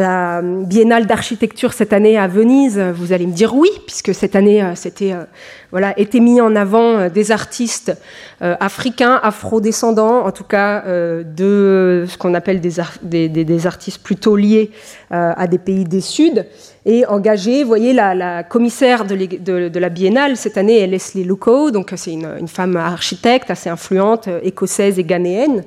la 0.00 0.42
Biennale 0.42 1.06
d'architecture 1.06 1.72
cette 1.72 1.92
année 1.92 2.18
à 2.18 2.26
Venise, 2.26 2.78
vous 2.78 3.12
allez 3.12 3.26
me 3.26 3.32
dire 3.32 3.54
oui, 3.54 3.70
puisque 3.86 4.14
cette 4.14 4.36
année, 4.36 4.62
euh, 4.62 4.74
c'était 4.74 5.12
euh, 5.12 5.24
voilà, 5.70 5.98
été 5.98 6.20
mis 6.20 6.40
en 6.40 6.54
avant 6.56 6.98
euh, 6.98 7.08
des 7.08 7.32
artistes 7.32 7.96
africains, 8.40 9.18
afro-descendants, 9.22 10.24
en 10.24 10.30
tout 10.30 10.44
cas 10.44 10.84
de 10.86 12.04
ce 12.06 12.16
qu'on 12.16 12.34
appelle 12.34 12.60
des, 12.60 13.66
artistes 13.66 14.00
plutôt 14.00 14.36
liés 14.36 14.70
à 15.10 15.48
des 15.48 15.58
pays 15.58 15.82
des 15.82 16.00
Suds, 16.00 16.44
et 16.86 17.04
engagés. 17.06 17.62
Vous 17.62 17.68
voyez, 17.68 17.92
la, 17.92 18.44
commissaire 18.44 19.04
de, 19.04 19.78
la 19.78 19.88
Biennale 19.88 20.36
cette 20.36 20.56
année 20.56 20.78
est 20.78 20.86
Leslie 20.86 21.24
Luco, 21.24 21.72
donc 21.72 21.92
c'est 21.96 22.12
une, 22.12 22.46
femme 22.46 22.76
architecte 22.76 23.50
assez 23.50 23.70
influente, 23.70 24.28
écossaise 24.44 25.00
et 25.00 25.04
ghanéenne. 25.04 25.64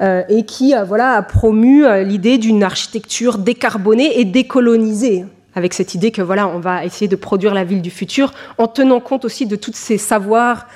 Euh, 0.00 0.22
et 0.28 0.44
qui 0.44 0.74
euh, 0.74 0.84
voilà, 0.84 1.12
a 1.12 1.22
promu 1.22 1.84
euh, 1.84 2.02
l'idée 2.02 2.38
d'une 2.38 2.62
architecture 2.62 3.38
décarbonée 3.38 4.20
et 4.20 4.24
décolonisée 4.24 5.24
avec 5.54 5.72
cette 5.72 5.94
idée 5.94 6.10
que 6.10 6.20
voilà, 6.20 6.48
on 6.48 6.58
va 6.58 6.84
essayer 6.84 7.08
de 7.08 7.16
produire 7.16 7.54
la 7.54 7.64
ville 7.64 7.80
du 7.80 7.88
futur 7.88 8.34
en 8.58 8.66
tenant 8.66 9.00
compte 9.00 9.24
aussi 9.24 9.46
de 9.46 9.56
tous 9.56 9.72
ces 9.72 9.96
savoirs 9.96 10.66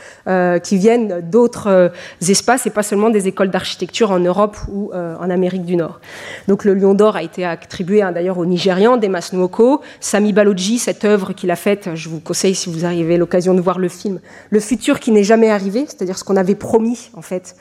qui 0.62 0.78
viennent 0.78 1.20
d'autres 1.20 1.92
espaces 2.26 2.64
et 2.64 2.70
pas 2.70 2.82
seulement 2.82 3.10
des 3.10 3.28
écoles 3.28 3.50
d'architecture 3.50 4.10
en 4.10 4.20
Europe 4.20 4.56
ou 4.72 4.90
en 4.94 5.28
Amérique 5.28 5.66
du 5.66 5.76
Nord. 5.76 6.00
Donc 6.48 6.64
le 6.64 6.72
Lion 6.72 6.94
d'Or 6.94 7.16
a 7.16 7.22
été 7.22 7.44
attribué 7.44 8.00
hein, 8.00 8.10
d'ailleurs 8.10 8.38
au 8.38 8.46
Nigérian, 8.46 8.96
Demas 8.96 9.28
Nwoko, 9.34 9.82
Sami 10.00 10.32
Baloji, 10.32 10.78
cette 10.78 11.04
œuvre 11.04 11.34
qu'il 11.34 11.50
a 11.50 11.56
faite, 11.56 11.90
je 11.94 12.08
vous 12.08 12.20
conseille 12.20 12.54
si 12.54 12.72
vous 12.72 12.86
arrivez 12.86 13.18
l'occasion 13.18 13.52
de 13.52 13.60
voir 13.60 13.78
le 13.78 13.90
film, 13.90 14.18
le 14.48 14.60
futur 14.60 14.98
qui 14.98 15.10
n'est 15.10 15.24
jamais 15.24 15.50
arrivé, 15.50 15.84
c'est-à-dire 15.86 16.16
ce 16.16 16.24
qu'on 16.24 16.36
avait 16.36 16.54
promis 16.54 17.10
en 17.12 17.20
fait. 17.20 17.54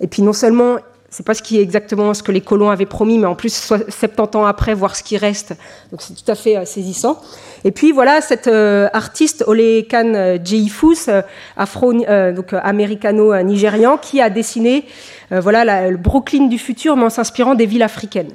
Et 0.00 0.08
puis 0.08 0.22
non 0.22 0.32
seulement 0.32 0.78
c'est 1.14 1.24
pas 1.24 1.34
ce 1.34 1.42
qui 1.42 1.58
est 1.58 1.62
exactement 1.62 2.12
ce 2.12 2.24
que 2.24 2.32
les 2.32 2.40
colons 2.40 2.70
avaient 2.70 2.86
promis, 2.86 3.18
mais 3.18 3.28
en 3.28 3.36
plus 3.36 3.54
70 3.54 4.36
ans 4.36 4.46
après, 4.46 4.74
voir 4.74 4.96
ce 4.96 5.04
qui 5.04 5.16
reste. 5.16 5.54
Donc 5.92 6.02
c'est 6.02 6.12
tout 6.12 6.28
à 6.28 6.34
fait 6.34 6.56
euh, 6.56 6.64
saisissant. 6.64 7.22
Et 7.62 7.70
puis 7.70 7.92
voilà, 7.92 8.20
cet 8.20 8.48
euh, 8.48 8.88
artiste 8.92 9.44
Ole 9.46 9.86
Khan 9.88 10.12
euh, 10.16 10.38
Jeifus, 10.44 11.08
afro, 11.56 11.92
donc 11.92 12.52
américano-nigérian, 12.52 13.96
qui 13.96 14.20
a 14.20 14.28
dessiné 14.28 14.86
voilà 15.30 15.88
le 15.88 15.96
Brooklyn 15.96 16.48
du 16.48 16.58
futur, 16.58 16.96
mais 16.96 17.04
en 17.04 17.10
s'inspirant 17.10 17.54
des 17.54 17.66
villes 17.66 17.84
africaines. 17.84 18.32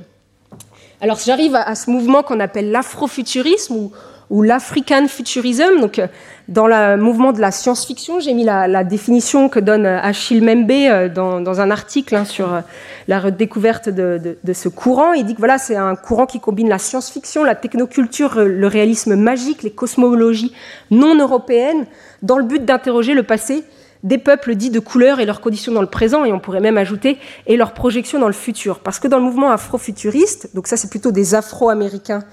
Alors 1.02 1.20
j'arrive 1.24 1.56
à, 1.56 1.64
à, 1.64 1.76
ce 1.76 1.90
mouvement 1.90 2.24
qu'on 2.24 2.40
appelle 2.40 2.72
l'afrofuturisme, 2.72 3.76
ou 3.76 3.92
ou 4.30 4.42
l'African 4.42 5.08
Futurism. 5.08 5.80
Donc, 5.80 6.00
euh, 6.00 6.08
dans 6.48 6.68
le 6.68 6.98
mouvement 6.98 7.32
de 7.32 7.42
la 7.42 7.52
science-fiction, 7.52 8.20
j'ai 8.20 8.34
mis 8.34 8.44
la, 8.44 8.84
définition 8.84 9.50
que 9.50 9.60
donne 9.60 9.86
euh, 9.86 10.00
Achille 10.02 10.42
Membe 10.42 10.72
euh, 10.72 11.10
dans, 11.10 11.62
un 11.62 11.72
article 11.72 12.16
hein, 12.16 12.26
sur 12.26 12.62
la 13.08 13.20
redécouverte 13.20 13.90
de, 13.90 14.38
ce 14.54 14.70
courant. 14.70 15.14
Il 15.14 15.26
dit 15.26 15.34
que 15.34 15.40
voilà, 15.40 15.58
c'est 15.58 15.76
un 15.76 15.96
courant 15.96 16.26
qui 16.26 16.40
combine 16.40 16.70
la 16.70 16.80
science-fiction, 16.80 17.44
la 17.44 17.56
technoculture, 17.56 18.36
le 18.36 18.68
réalisme 18.68 19.16
magique, 19.16 19.64
les 19.64 19.72
cosmologies 19.72 20.54
non 20.92 21.16
européennes, 21.16 21.86
dans 22.22 22.38
le 22.38 22.46
but 22.46 22.64
d'interroger 22.64 23.14
le 23.14 23.24
passé 23.24 23.64
des 24.04 24.18
peuples 24.18 24.56
dits 24.56 24.70
de 24.70 24.80
couleur 24.80 25.20
et 25.20 25.26
leurs 25.26 25.42
conditions 25.42 25.74
dans 25.74 25.82
le 25.82 25.88
présent, 25.88 26.24
et 26.24 26.32
on 26.32 26.40
pourrait 26.40 26.62
même 26.62 26.78
ajouter, 26.78 27.18
et 27.48 27.58
leurs 27.58 27.74
projections 27.74 28.20
dans 28.20 28.28
le 28.28 28.34
futur. 28.34 28.80
Parce 28.80 29.00
que 29.00 29.08
dans 29.08 29.18
le 29.18 29.24
mouvement 29.24 29.52
afrofuturiste, 29.52 30.56
donc 30.56 30.68
ça 30.68 30.78
c'est 30.78 30.90
plutôt 30.90 31.12
des 31.12 31.36
afro-américains, 31.36 32.24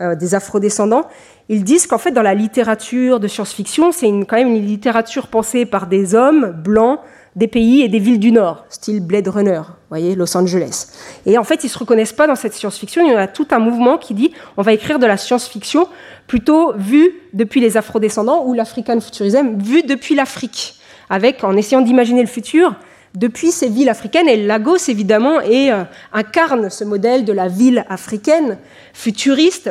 des 0.00 0.34
afro-descendants, 0.34 1.06
ils 1.48 1.64
disent 1.64 1.86
qu'en 1.86 1.98
fait, 1.98 2.12
dans 2.12 2.22
la 2.22 2.34
littérature 2.34 3.20
de 3.20 3.28
science-fiction, 3.28 3.92
c'est 3.92 4.06
quand 4.06 4.36
même 4.36 4.54
une 4.54 4.66
littérature 4.66 5.26
pensée 5.26 5.66
par 5.66 5.86
des 5.86 6.14
hommes 6.14 6.52
blancs 6.52 7.00
des 7.36 7.46
pays 7.46 7.82
et 7.82 7.88
des 7.88 7.98
villes 7.98 8.18
du 8.18 8.32
Nord, 8.32 8.64
style 8.68 9.00
Blade 9.00 9.28
Runner, 9.28 9.62
voyez, 9.88 10.14
Los 10.14 10.36
Angeles. 10.36 10.88
Et 11.26 11.38
en 11.38 11.44
fait, 11.44 11.62
ils 11.62 11.68
ne 11.68 11.70
se 11.70 11.78
reconnaissent 11.78 12.12
pas 12.12 12.26
dans 12.26 12.34
cette 12.34 12.54
science-fiction. 12.54 13.04
Il 13.04 13.12
y 13.12 13.14
en 13.14 13.18
a 13.18 13.28
tout 13.28 13.46
un 13.50 13.58
mouvement 13.58 13.98
qui 13.98 14.14
dit 14.14 14.32
on 14.56 14.62
va 14.62 14.72
écrire 14.72 14.98
de 14.98 15.06
la 15.06 15.16
science-fiction 15.16 15.86
plutôt 16.26 16.72
vue 16.76 17.12
depuis 17.32 17.60
les 17.60 17.76
afrodescendants 17.76 18.44
ou 18.46 18.54
l'African 18.54 19.00
Futurism, 19.00 19.58
vue 19.58 19.82
depuis 19.82 20.14
l'Afrique, 20.14 20.76
avec 21.08 21.44
en 21.44 21.56
essayant 21.56 21.82
d'imaginer 21.82 22.20
le 22.20 22.28
futur 22.28 22.74
depuis 23.14 23.52
ces 23.52 23.68
villes 23.68 23.88
africaines. 23.88 24.28
Et 24.28 24.44
Lagos, 24.44 24.88
évidemment, 24.88 25.38
euh, 25.44 25.84
incarne 26.12 26.68
ce 26.70 26.84
modèle 26.84 27.24
de 27.24 27.32
la 27.32 27.48
ville 27.48 27.84
africaine 27.88 28.58
futuriste 28.92 29.70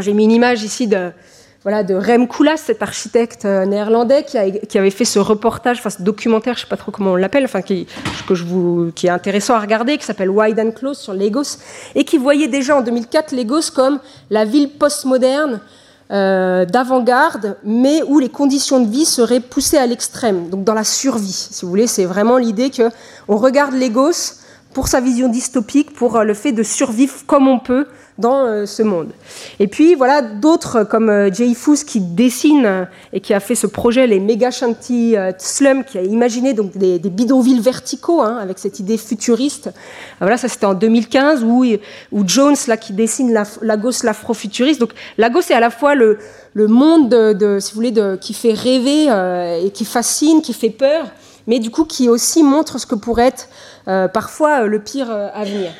j'ai 0.00 0.12
mis 0.12 0.24
une 0.24 0.32
image 0.32 0.62
ici 0.62 0.86
de, 0.86 1.10
voilà, 1.66 1.82
de 1.82 1.94
Rem 1.94 2.28
Koolhaas, 2.28 2.58
cet 2.58 2.80
architecte 2.82 3.44
euh, 3.44 3.66
néerlandais 3.66 4.24
qui, 4.24 4.38
avait 4.78 4.90
fait 4.90 5.04
ce 5.04 5.18
reportage, 5.18 5.78
enfin 5.78 5.90
ce 5.90 6.00
documentaire, 6.00 6.54
je 6.54 6.60
ne 6.60 6.64
sais 6.64 6.68
pas 6.68 6.76
trop 6.76 6.92
comment 6.92 7.12
on 7.12 7.16
l'appelle, 7.16 7.44
enfin 7.44 7.60
qui, 7.60 7.88
que 8.28 8.36
je 8.36 8.44
vous, 8.44 8.92
qui 8.94 9.08
est 9.08 9.10
intéressant 9.10 9.54
à 9.54 9.58
regarder, 9.58 9.98
qui 9.98 10.04
s'appelle 10.04 10.30
Wide 10.30 10.60
and 10.60 10.70
Close 10.70 10.96
sur 10.96 11.12
Lagos, 11.12 11.58
et 11.96 12.04
qui 12.04 12.18
voyait 12.18 12.46
déjà 12.46 12.76
en 12.76 12.82
2004 12.82 13.32
Lagos 13.32 13.72
comme 13.74 13.98
la 14.30 14.44
ville 14.44 14.70
postmoderne 14.70 15.60
euh, 16.12 16.64
d'avant-garde, 16.66 17.56
mais 17.64 18.00
où 18.06 18.20
les 18.20 18.28
conditions 18.28 18.78
de 18.78 18.88
vie 18.88 19.04
seraient 19.04 19.40
poussées 19.40 19.78
à 19.78 19.86
l'extrême, 19.86 20.48
donc 20.48 20.62
dans 20.62 20.72
la 20.74 20.84
survie. 20.84 21.48
Si 21.50 21.64
vous 21.64 21.68
voulez, 21.68 21.88
c'est 21.88 22.04
vraiment 22.04 22.38
l'idée 22.38 22.70
que 22.70 22.90
on 23.26 23.38
regarde 23.38 23.74
Lagos 23.74 24.34
pour 24.76 24.88
sa 24.88 25.00
vision 25.00 25.28
dystopique, 25.28 25.94
pour 25.94 26.16
euh, 26.16 26.24
le 26.24 26.34
fait 26.34 26.52
de 26.52 26.62
survivre 26.62 27.14
comme 27.26 27.48
on 27.48 27.58
peut 27.58 27.86
dans 28.18 28.44
euh, 28.44 28.66
ce 28.66 28.82
monde. 28.82 29.08
Et 29.58 29.68
puis 29.68 29.94
voilà 29.94 30.20
d'autres 30.20 30.84
comme 30.84 31.08
euh, 31.08 31.32
Jay 31.32 31.54
Fous 31.54 31.76
qui 31.86 31.98
dessine 31.98 32.86
et 33.14 33.20
qui 33.20 33.32
a 33.32 33.40
fait 33.40 33.54
ce 33.54 33.66
projet 33.66 34.06
les 34.06 34.20
méga 34.20 34.50
shanty 34.50 35.14
slum 35.38 35.82
qui 35.82 35.96
a 35.96 36.02
imaginé 36.02 36.52
donc 36.52 36.76
des, 36.76 36.98
bidonvilles 36.98 37.60
verticaux 37.60 38.20
hein, 38.20 38.36
avec 38.36 38.58
cette 38.58 38.78
idée 38.78 38.98
futuriste. 38.98 39.70
Voilà 40.20 40.36
ça 40.36 40.46
c'était 40.46 40.66
en 40.66 40.74
2015 40.74 41.42
où, 41.42 41.64
Jones 42.26 42.56
là 42.68 42.76
qui 42.76 42.92
dessine 42.92 43.32
la, 43.32 43.44
Lagos 43.62 44.02
l'afrofuturiste. 44.04 44.78
Donc 44.78 44.90
Lagos 45.16 45.48
est 45.48 45.54
à 45.54 45.60
la 45.60 45.70
fois 45.70 45.94
le, 45.94 46.18
monde 46.54 47.08
de, 47.08 47.60
si 47.60 47.72
vous 47.72 47.76
voulez 47.76 47.94
qui 48.20 48.34
fait 48.34 48.52
rêver 48.52 49.04
et 49.64 49.70
qui 49.70 49.86
fascine, 49.86 50.42
qui 50.42 50.52
fait 50.52 50.68
peur, 50.68 51.06
mais 51.46 51.58
du 51.58 51.70
coup 51.70 51.84
qui 51.84 52.08
aussi 52.08 52.42
montre 52.42 52.78
ce 52.78 52.86
que 52.86 52.94
pourrait 52.94 53.28
être 53.28 53.48
euh, 53.88 54.08
parfois 54.08 54.62
euh, 54.62 54.66
le 54.66 54.80
pire 54.80 55.10
euh, 55.10 55.28
à 55.32 55.44
venir. 55.44 55.70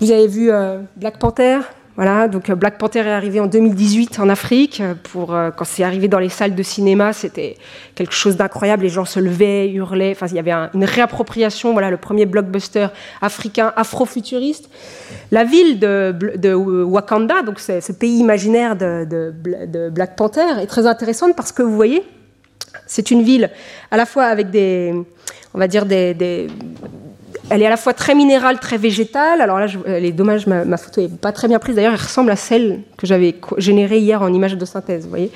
Vous 0.00 0.10
avez 0.10 0.26
vu 0.26 0.50
Black 0.96 1.18
Panther 1.18 1.60
voilà, 1.96 2.28
donc 2.28 2.52
Black 2.52 2.76
Panther 2.76 2.98
est 2.98 3.10
arrivé 3.10 3.40
en 3.40 3.46
2018 3.46 4.20
en 4.20 4.28
Afrique. 4.28 4.82
Pour, 5.04 5.28
quand 5.28 5.64
c'est 5.64 5.82
arrivé 5.82 6.08
dans 6.08 6.18
les 6.18 6.28
salles 6.28 6.54
de 6.54 6.62
cinéma, 6.62 7.14
c'était 7.14 7.56
quelque 7.94 8.12
chose 8.12 8.36
d'incroyable. 8.36 8.82
Les 8.82 8.90
gens 8.90 9.06
se 9.06 9.18
levaient, 9.18 9.70
hurlaient. 9.70 10.10
Enfin, 10.10 10.26
il 10.26 10.34
y 10.34 10.38
avait 10.38 10.52
une 10.74 10.84
réappropriation. 10.84 11.72
Voilà, 11.72 11.90
le 11.90 11.96
premier 11.96 12.26
blockbuster 12.26 12.88
africain, 13.22 13.72
afro-futuriste. 13.76 14.68
La 15.30 15.44
ville 15.44 15.80
de, 15.80 16.52
Wakanda, 16.84 17.40
donc 17.40 17.60
ce 17.60 17.92
pays 17.92 18.18
imaginaire 18.18 18.76
de, 18.76 19.06
de, 19.06 19.88
Black 19.88 20.16
Panther, 20.16 20.60
est 20.60 20.66
très 20.66 20.86
intéressante 20.86 21.34
parce 21.34 21.50
que 21.50 21.62
vous 21.62 21.74
voyez, 21.74 22.04
c'est 22.86 23.10
une 23.10 23.22
ville 23.22 23.50
à 23.90 23.96
la 23.96 24.06
fois 24.06 24.24
avec 24.24 24.50
des, 24.50 24.92
on 25.54 25.58
va 25.58 25.68
dire, 25.68 25.86
des, 25.86 26.14
elle 27.50 27.62
est 27.62 27.66
à 27.66 27.70
la 27.70 27.76
fois 27.76 27.92
très 27.92 28.14
minérale, 28.14 28.58
très 28.58 28.76
végétale. 28.76 29.40
Alors 29.40 29.58
là, 29.58 29.66
je, 29.66 29.78
elle 29.86 30.04
est 30.04 30.12
dommage, 30.12 30.46
ma, 30.46 30.76
photo 30.76 31.00
n'est 31.00 31.08
pas 31.08 31.32
très 31.32 31.48
bien 31.48 31.58
prise. 31.58 31.76
D'ailleurs, 31.76 31.92
elle 31.92 32.00
ressemble 32.00 32.30
à 32.30 32.36
celle 32.36 32.80
que 32.96 33.06
j'avais 33.06 33.34
générée 33.58 33.98
hier 33.98 34.22
en 34.22 34.32
image 34.32 34.56
de 34.56 34.64
synthèse, 34.64 35.04
vous 35.04 35.10
voyez. 35.10 35.30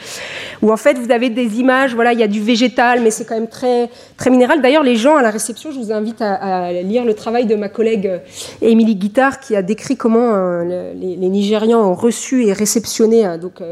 Où 0.62 0.72
en 0.72 0.76
fait, 0.76 0.98
vous 0.98 1.12
avez 1.12 1.30
des 1.30 1.60
images, 1.60 1.94
voilà, 1.94 2.12
il 2.12 2.18
y 2.18 2.22
a 2.22 2.28
du 2.28 2.40
végétal, 2.40 3.00
mais 3.00 3.10
c'est 3.10 3.24
quand 3.24 3.34
même 3.34 3.48
très, 3.48 3.88
très 4.16 4.30
minéral. 4.30 4.60
D'ailleurs, 4.60 4.82
les 4.82 4.96
gens 4.96 5.16
à 5.16 5.22
la 5.22 5.30
réception, 5.30 5.70
je 5.70 5.78
vous 5.78 5.92
invite 5.92 6.20
à, 6.20 6.72
lire 6.72 7.04
le 7.04 7.14
travail 7.14 7.46
de 7.46 7.54
ma 7.54 7.68
collègue 7.68 8.06
euh, 8.06 8.18
Émilie 8.60 8.96
Guittard, 8.96 9.38
qui 9.40 9.54
a 9.54 9.62
décrit 9.62 9.96
comment 9.96 10.34
euh, 10.34 10.92
les, 10.94 11.16
Nigérians 11.30 11.80
ont 11.80 11.94
reçu 11.94 12.46
et 12.46 12.52
réceptionné 12.52 13.24
euh, 13.24 13.38
donc, 13.38 13.62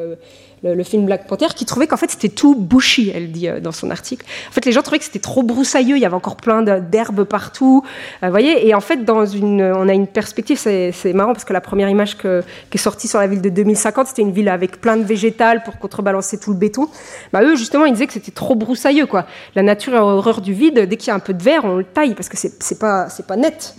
le, 0.62 0.82
film 0.82 1.06
Black 1.06 1.26
Panther, 1.26 1.48
qui 1.54 1.64
trouvait 1.64 1.86
qu'en 1.86 1.96
fait 1.96 2.10
c'était 2.10 2.28
tout 2.28 2.54
bushy, 2.54 3.12
elle 3.14 3.32
dit 3.32 3.48
euh, 3.48 3.60
dans 3.60 3.72
son 3.72 3.90
article. 3.90 4.24
En 4.48 4.52
fait, 4.52 4.64
les 4.64 4.72
gens 4.72 4.82
trouvaient 4.82 4.98
que 4.98 5.04
c'était 5.04 5.18
trop 5.18 5.42
broussailleux, 5.42 5.96
il 5.96 6.02
y 6.02 6.06
avait 6.06 6.14
encore 6.14 6.36
plein 6.36 6.62
d'herbes 6.62 7.24
partout, 7.24 7.82
euh, 8.22 8.26
vous 8.26 8.32
voyez. 8.32 8.66
Et 8.66 8.74
en 8.74 8.80
fait, 8.80 9.04
dans 9.04 9.26
une, 9.26 9.62
on 9.62 9.88
a 9.88 9.92
une 9.92 10.06
perspective, 10.06 10.58
c'est 10.58 11.12
marrant 11.12 11.32
parce 11.32 11.44
que 11.44 11.52
la 11.52 11.60
première 11.60 11.88
image 11.88 12.16
qui 12.18 12.26
est 12.26 12.78
sortie 12.78 13.08
sur 13.08 13.18
la 13.18 13.26
ville 13.26 13.42
de 13.42 13.48
2050, 13.48 14.08
c'était 14.08 14.22
une 14.22 14.32
ville 14.32 14.48
avec 14.48 14.80
plein 14.80 14.96
de 14.96 15.04
végétal 15.04 15.62
pour 15.62 15.78
contrebalancer 15.78 16.38
tout 16.38 16.50
le 16.50 16.56
béton. 16.58 16.88
Bah, 17.32 17.42
eux, 17.42 17.56
justement, 17.56 17.84
ils 17.84 17.92
disaient 17.92 18.06
que 18.06 18.12
c'était 18.12 18.32
trop 18.32 18.54
broussailleux, 18.54 19.06
quoi. 19.06 19.26
La 19.54 19.62
nature 19.62 19.94
a 19.94 20.02
horreur 20.02 20.40
du 20.40 20.52
vide. 20.52 20.86
Dès 20.88 20.96
qu'il 20.96 21.08
y 21.08 21.10
a 21.10 21.14
un 21.14 21.20
peu 21.20 21.34
de 21.34 21.42
verre, 21.42 21.64
on 21.64 21.76
le 21.76 21.84
taille 21.84 22.14
parce 22.14 22.28
que 22.28 22.36
c'est 22.36 22.78
pas, 22.78 23.08
pas 23.26 23.36
net. 23.36 23.74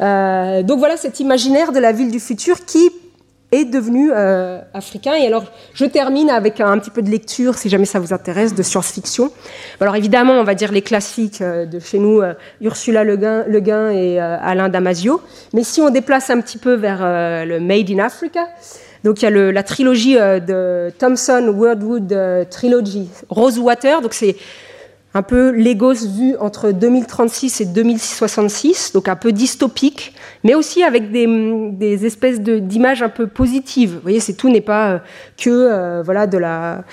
Euh, 0.00 0.62
donc 0.62 0.78
voilà 0.78 0.96
cet 0.96 1.20
imaginaire 1.20 1.72
de 1.72 1.78
la 1.78 1.92
ville 1.92 2.10
du 2.10 2.20
futur 2.20 2.64
qui 2.64 2.90
est 3.52 3.64
devenu 3.64 4.10
euh, 4.12 4.60
africain. 4.74 5.14
Et 5.14 5.26
alors, 5.26 5.44
je 5.74 5.84
termine 5.84 6.30
avec 6.30 6.60
un, 6.60 6.78
petit 6.78 6.90
peu 6.90 7.02
de 7.02 7.10
lecture, 7.10 7.56
si 7.56 7.68
jamais 7.68 7.84
ça 7.84 7.98
vous 7.98 8.12
intéresse, 8.12 8.54
de 8.54 8.62
science-fiction. 8.62 9.30
Alors, 9.80 9.94
évidemment, 9.96 10.34
on 10.34 10.44
va 10.44 10.54
dire 10.54 10.72
les 10.72 10.82
classiques 10.82 11.40
euh, 11.40 11.64
de 11.64 11.78
chez 11.78 11.98
nous, 11.98 12.20
euh, 12.20 12.34
Ursula 12.60 13.04
Le 13.04 13.16
Guin, 13.16 13.90
et 13.90 14.18
Alain 14.18 14.68
Damasio. 14.68 15.20
Mais 15.52 15.62
si 15.62 15.80
on 15.80 15.90
déplace 15.90 16.30
un 16.30 16.40
petit 16.40 16.58
peu 16.58 16.74
vers 16.74 16.98
le 17.46 17.58
Made 17.60 17.90
in 17.90 17.98
Africa, 17.98 18.48
donc 19.04 19.22
il 19.22 19.24
y 19.24 19.28
a 19.28 19.52
la 19.52 19.62
trilogie 19.62 20.14
de 20.14 20.90
Thomson 20.98 21.52
Wordwood 21.54 22.48
Trilogy, 22.50 23.08
Rosewater. 23.28 24.02
Donc 24.02 24.14
c'est 24.14 24.36
un 25.16 25.22
peu 25.22 25.50
Lagos 25.50 26.06
vu 26.06 26.36
entre 26.36 26.72
2036 26.72 27.62
et 27.62 27.64
2066, 27.64 28.92
donc 28.92 29.08
un 29.08 29.16
peu 29.16 29.32
dystopique, 29.32 30.12
mais 30.44 30.54
aussi 30.54 30.82
avec 30.82 31.10
des, 31.10 32.04
espèces 32.04 32.38
d'images 32.38 33.00
un 33.00 33.08
peu 33.08 33.26
positives. 33.26 33.94
Vous 33.94 34.00
voyez, 34.02 34.20
c'est 34.20 34.34
tout 34.34 34.50
n'est 34.50 34.60
pas 34.60 34.90
euh, 34.90 34.98
que 35.38 35.48
euh, 35.48 36.02
voilà 36.04 36.26
de 36.26 36.36
la, 36.36 36.84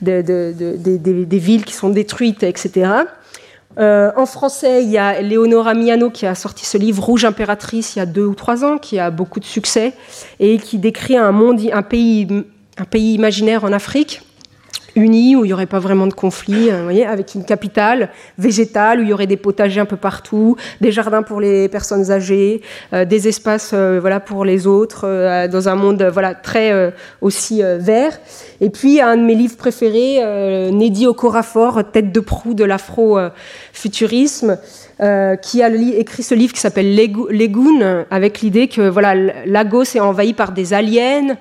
des 0.00 1.38
villes 1.38 1.66
qui 1.66 1.74
sont 1.74 1.90
détruites, 1.90 2.44
etc. 2.44 2.90
Euh, 3.78 4.10
en 4.16 4.24
français, 4.24 4.82
il 4.82 4.88
y 4.88 4.96
a 4.96 5.20
Léonora 5.20 5.74
Miano 5.74 6.08
qui 6.08 6.24
a 6.24 6.34
sorti 6.34 6.64
ce 6.64 6.78
livre 6.78 7.04
Rouge 7.04 7.26
impératrice 7.26 7.94
il 7.94 7.98
y 7.98 8.02
a 8.02 8.06
deux 8.06 8.24
ou 8.24 8.34
trois 8.34 8.64
ans, 8.64 8.78
qui 8.78 8.98
a 8.98 9.10
beaucoup 9.10 9.38
de 9.38 9.44
succès 9.44 9.92
et 10.40 10.56
qui 10.56 10.78
décrit 10.78 11.18
un 11.18 11.30
monde, 11.30 11.60
un 11.70 11.82
pays 11.82 12.26
imaginaire 12.94 13.64
en 13.64 13.72
Afrique 13.72 14.22
unis, 14.96 15.36
où 15.36 15.44
il 15.44 15.48
n'y 15.48 15.52
aurait 15.52 15.66
pas 15.66 15.78
vraiment 15.78 16.06
de 16.06 16.14
conflit, 16.14 16.70
euh, 16.70 16.82
voyez, 16.82 17.06
avec 17.06 17.34
une 17.34 17.44
capitale 17.44 18.08
végétale, 18.38 19.00
où 19.00 19.02
il 19.02 19.10
y 19.10 19.12
aurait 19.12 19.26
des 19.26 19.36
potagers 19.36 19.80
un 19.80 19.84
peu 19.86 19.96
partout, 19.96 20.56
des 20.80 20.90
jardins 20.90 21.22
pour 21.22 21.40
les 21.40 21.68
personnes 21.68 22.10
âgées, 22.10 22.62
euh, 22.92 23.04
des 23.04 23.28
espaces 23.28 23.70
euh, 23.74 23.98
voilà, 24.00 24.18
pour 24.18 24.44
les 24.44 24.66
autres, 24.66 25.06
dans 25.48 25.68
un 25.68 25.74
monde 25.74 26.02
voilà, 26.12 26.34
très 26.34 26.94
aussi 27.20 27.62
vert. 27.62 28.18
Et 28.60 28.70
puis, 28.70 29.00
un 29.00 29.16
de 29.16 29.22
mes 29.22 29.34
livres 29.34 29.56
préférés, 29.56 30.20
Neddy 30.72 31.06
Okorafor, 31.06 31.82
Tête 31.92 32.12
de 32.12 32.20
proue 32.20 32.54
de 32.54 32.64
l'afro-futurisme, 32.64 34.58
qui 35.42 35.62
a 35.62 35.68
écrit 35.68 36.22
ce 36.22 36.34
livre 36.34 36.52
qui 36.52 36.60
s'appelle 36.60 36.94
Lagoon, 37.30 38.06
avec 38.10 38.40
l'idée 38.40 38.68
que 38.68 38.88
voilà, 38.88 39.14
Lagos 39.44 39.94
est 39.94 40.00
envahi 40.00 40.32
par 40.32 40.52
des 40.52 40.72
aliens, 40.72 41.36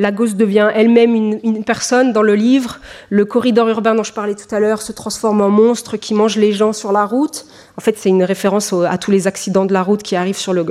Lagos 0.00 0.32
devient 0.34 0.70
elle-même 0.74 1.14
une, 1.14 1.62
personne 1.62 2.14
dans 2.14 2.22
le 2.22 2.34
livre. 2.34 2.78
Le 3.10 3.26
corridor 3.26 3.68
urbain 3.68 3.94
dont 3.94 4.02
je 4.02 4.14
parlais 4.14 4.34
tout 4.34 4.52
à 4.52 4.58
l'heure 4.58 4.80
se 4.80 4.92
transforme 4.92 5.42
en 5.42 5.50
monstre 5.50 5.98
qui 5.98 6.14
mange 6.14 6.36
les 6.36 6.52
gens 6.52 6.72
sur 6.72 6.90
la 6.90 7.04
route. 7.04 7.44
En 7.76 7.82
fait, 7.82 7.98
c'est 7.98 8.08
une 8.08 8.24
référence 8.24 8.72
à 8.72 8.96
tous 8.96 9.10
les 9.10 9.26
accidents 9.26 9.66
de 9.66 9.74
la 9.74 9.82
route 9.82 10.02
qui 10.02 10.16
arrivent 10.16 10.38
sur 10.38 10.54
le, 10.54 10.64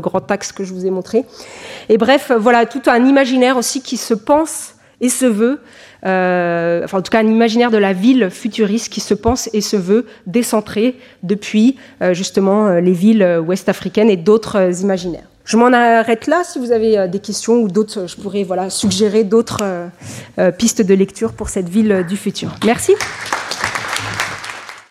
grand 0.00 0.30
axe 0.30 0.50
que 0.52 0.64
je 0.64 0.72
vous 0.72 0.86
ai 0.86 0.90
montré. 0.90 1.26
Et 1.90 1.98
bref, 1.98 2.32
voilà, 2.34 2.64
tout 2.64 2.80
un 2.86 3.04
imaginaire 3.04 3.58
aussi 3.58 3.82
qui 3.82 3.98
se 3.98 4.14
pense 4.14 4.74
et 5.02 5.10
se 5.10 5.26
veut, 5.26 5.60
euh, 6.06 6.82
enfin 6.84 6.98
en 6.98 7.02
tout 7.02 7.10
cas 7.10 7.20
un 7.20 7.26
imaginaire 7.26 7.70
de 7.70 7.78
la 7.78 7.92
ville 7.92 8.28
futuriste 8.30 8.90
qui 8.90 9.00
se 9.00 9.14
pense 9.14 9.50
et 9.52 9.60
se 9.60 9.76
veut 9.76 10.06
décentré 10.26 10.96
depuis 11.22 11.76
euh, 12.02 12.12
justement 12.12 12.66
euh, 12.66 12.80
les 12.80 12.92
villes 12.92 13.40
ouest-africaines 13.46 14.10
et 14.10 14.16
d'autres 14.16 14.82
imaginaires. 14.82 15.29
Je 15.44 15.56
m'en 15.56 15.72
arrête 15.72 16.26
là. 16.26 16.42
Si 16.44 16.58
vous 16.58 16.72
avez 16.72 16.98
euh, 16.98 17.06
des 17.08 17.20
questions 17.20 17.60
ou 17.60 17.68
d'autres, 17.68 18.06
je 18.06 18.16
pourrais 18.16 18.44
voilà, 18.44 18.68
suggérer 18.70 19.24
d'autres 19.24 19.62
euh, 19.62 19.88
euh, 20.38 20.50
pistes 20.50 20.82
de 20.82 20.94
lecture 20.94 21.32
pour 21.32 21.48
cette 21.48 21.68
ville 21.68 22.04
du 22.08 22.16
futur. 22.16 22.54
Merci. 22.64 22.94